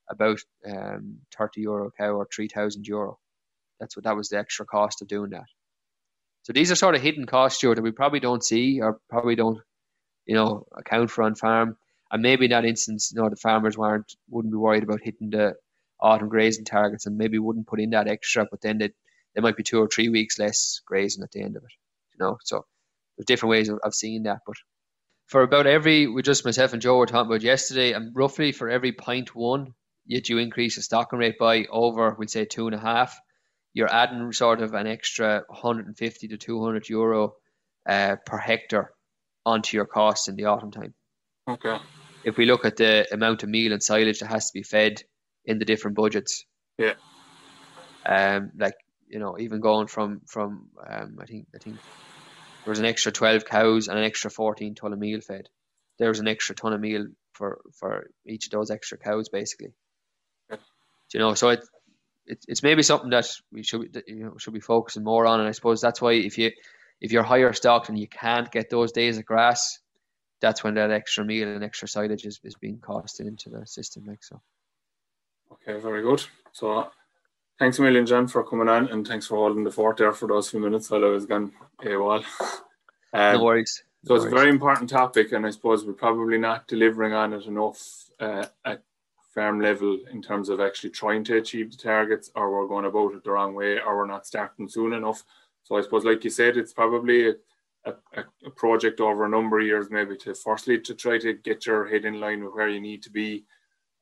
[0.09, 3.19] about um, 30 euro cow or 3,000 euro.
[3.79, 5.45] That's what that was the extra cost of doing that.
[6.43, 9.35] So these are sort of hidden costs, Joe, that we probably don't see or probably
[9.35, 9.59] don't,
[10.25, 11.77] you know, account for on farm.
[12.09, 15.29] And maybe in that instance, you know, the farmers weren't wouldn't be worried about hitting
[15.29, 15.55] the
[15.99, 18.91] autumn grazing targets and maybe wouldn't put in that extra, but then they
[19.33, 21.71] there might be two or three weeks less grazing at the end of it.
[22.13, 22.65] You know, so
[23.17, 24.39] there's different ways of, of seeing that.
[24.45, 24.55] But
[25.27, 28.69] for about every, we just myself and Joe were talking about yesterday, and roughly for
[28.69, 29.73] every pint one,
[30.07, 33.19] yet you increase the stocking rate by over, we'd say two and a half,
[33.73, 37.35] you're adding sort of an extra 150 to 200 euro
[37.87, 38.91] uh, per hectare
[39.45, 40.93] onto your costs in the autumn time.
[41.47, 41.77] Okay
[42.27, 45.01] if we look at the amount of meal and silage that has to be fed
[45.45, 46.45] in the different budgets.
[46.77, 46.95] Yeah.
[48.05, 48.75] Um, like
[49.07, 51.77] you know, even going from from um, I think I think
[52.65, 55.47] there was an extra twelve cows and an extra fourteen ton of meal fed.
[55.99, 59.73] There was an extra ton of meal for for each of those extra cows, basically.
[61.13, 61.63] You know, so it,
[62.25, 65.39] it it's maybe something that we should that, you know should be focusing more on,
[65.39, 66.51] and I suppose that's why if you
[67.01, 69.79] if you're higher stocked and you can't get those days of grass,
[70.41, 74.03] that's when that extra meal and extra silage is, is being costed into the system
[74.07, 74.41] like so.
[75.51, 76.23] Okay very good.
[76.51, 76.89] So
[77.59, 80.27] thanks a million john for coming on and thanks for holding the fort there for
[80.27, 81.51] those few minutes while i was gone
[81.83, 82.23] AWOL.
[83.13, 83.83] Um, no worries.
[84.03, 87.45] so it's a very important topic and i suppose we're probably not delivering on it
[87.45, 88.83] enough uh, at
[89.38, 93.13] farm level in terms of actually trying to achieve the targets or we're going about
[93.13, 95.23] it the wrong way or we're not starting soon enough
[95.63, 97.33] so i suppose like you said it's probably
[97.88, 101.65] a, a, project over a number of years, maybe to firstly to try to get
[101.65, 103.45] your head in line with where you need to be,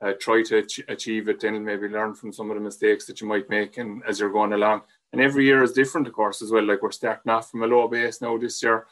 [0.01, 3.21] uh, try to ach- achieve it, then maybe learn from some of the mistakes that
[3.21, 4.81] you might make, and as you're going along.
[5.13, 6.65] And every year is different, of course, as well.
[6.65, 8.85] Like we're starting off from a low base now this year.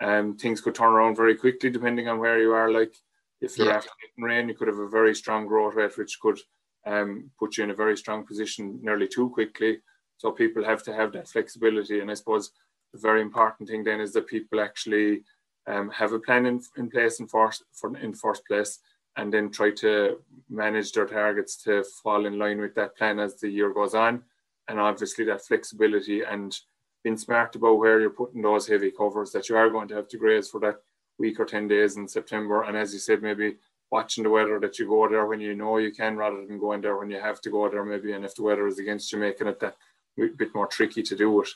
[0.00, 2.70] um, things could turn around very quickly depending on where you are.
[2.70, 2.94] Like
[3.40, 3.76] if you're yeah.
[3.76, 6.38] after getting rain, you could have a very strong growth rate, which could
[6.86, 9.80] um, put you in a very strong position nearly too quickly.
[10.18, 12.00] So people have to have that flexibility.
[12.00, 12.52] And I suppose
[12.92, 15.22] the very important thing then is that people actually
[15.66, 18.78] um, have a plan in, in place in first, for, in first place
[19.16, 20.18] and then try to
[20.48, 24.22] manage their targets to fall in line with that plan as the year goes on.
[24.68, 26.56] And obviously that flexibility and
[27.02, 30.08] being smart about where you're putting those heavy covers that you are going to have
[30.08, 30.76] to graze for that
[31.18, 32.62] week or 10 days in September.
[32.64, 33.56] And as you said, maybe
[33.90, 36.80] watching the weather that you go there when you know you can rather than going
[36.80, 39.18] there when you have to go there maybe and if the weather is against you
[39.18, 39.76] making it that
[40.16, 41.48] bit more tricky to do it.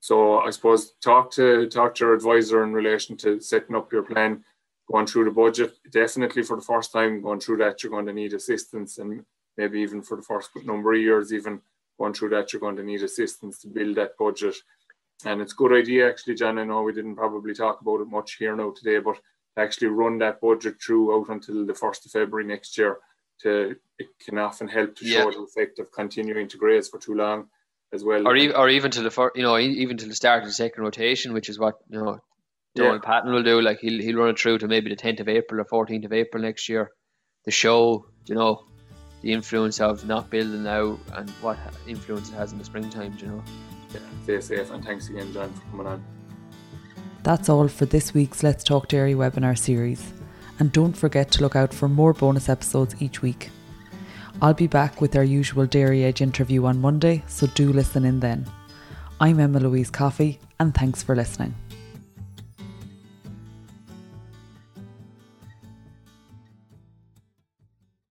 [0.00, 4.02] So I suppose talk to talk to your advisor in relation to setting up your
[4.02, 4.44] plan,
[4.90, 5.74] going through the budget.
[5.90, 9.24] Definitely for the first time going through that you're going to need assistance and
[9.56, 11.60] maybe even for the first number of years even
[11.98, 14.54] going through that you're going to need assistance to build that budget.
[15.24, 16.58] And it's a good idea actually, John.
[16.58, 19.16] I know we didn't probably talk about it much here now today, but
[19.56, 22.98] actually run that budget through out until the first of February next year
[23.40, 27.14] to it can often help to show the effect of continuing to graze for too
[27.14, 27.48] long
[27.92, 28.26] as well.
[28.26, 30.52] Or even, or even to the first, you know, even to the start of the
[30.52, 32.20] second rotation, which is what you know
[32.74, 33.00] Donal yeah.
[33.02, 33.60] Patton will do.
[33.60, 36.12] Like he'll he'll run it through to maybe the tenth of April or fourteenth of
[36.12, 36.90] April next year.
[37.44, 38.64] The show, you know,
[39.22, 43.16] the influence of not building now and what influence it has in the springtime.
[43.20, 43.44] You know.
[43.92, 46.04] Yeah, stay safe and thanks again, John, for coming on.
[47.22, 50.12] That's all for this week's Let's Talk Dairy webinar series.
[50.58, 53.50] And don't forget to look out for more bonus episodes each week.
[54.40, 58.20] I'll be back with our usual Dairy Edge interview on Monday, so do listen in
[58.20, 58.46] then.
[59.20, 61.54] I'm Emma Louise Coffey, and thanks for listening.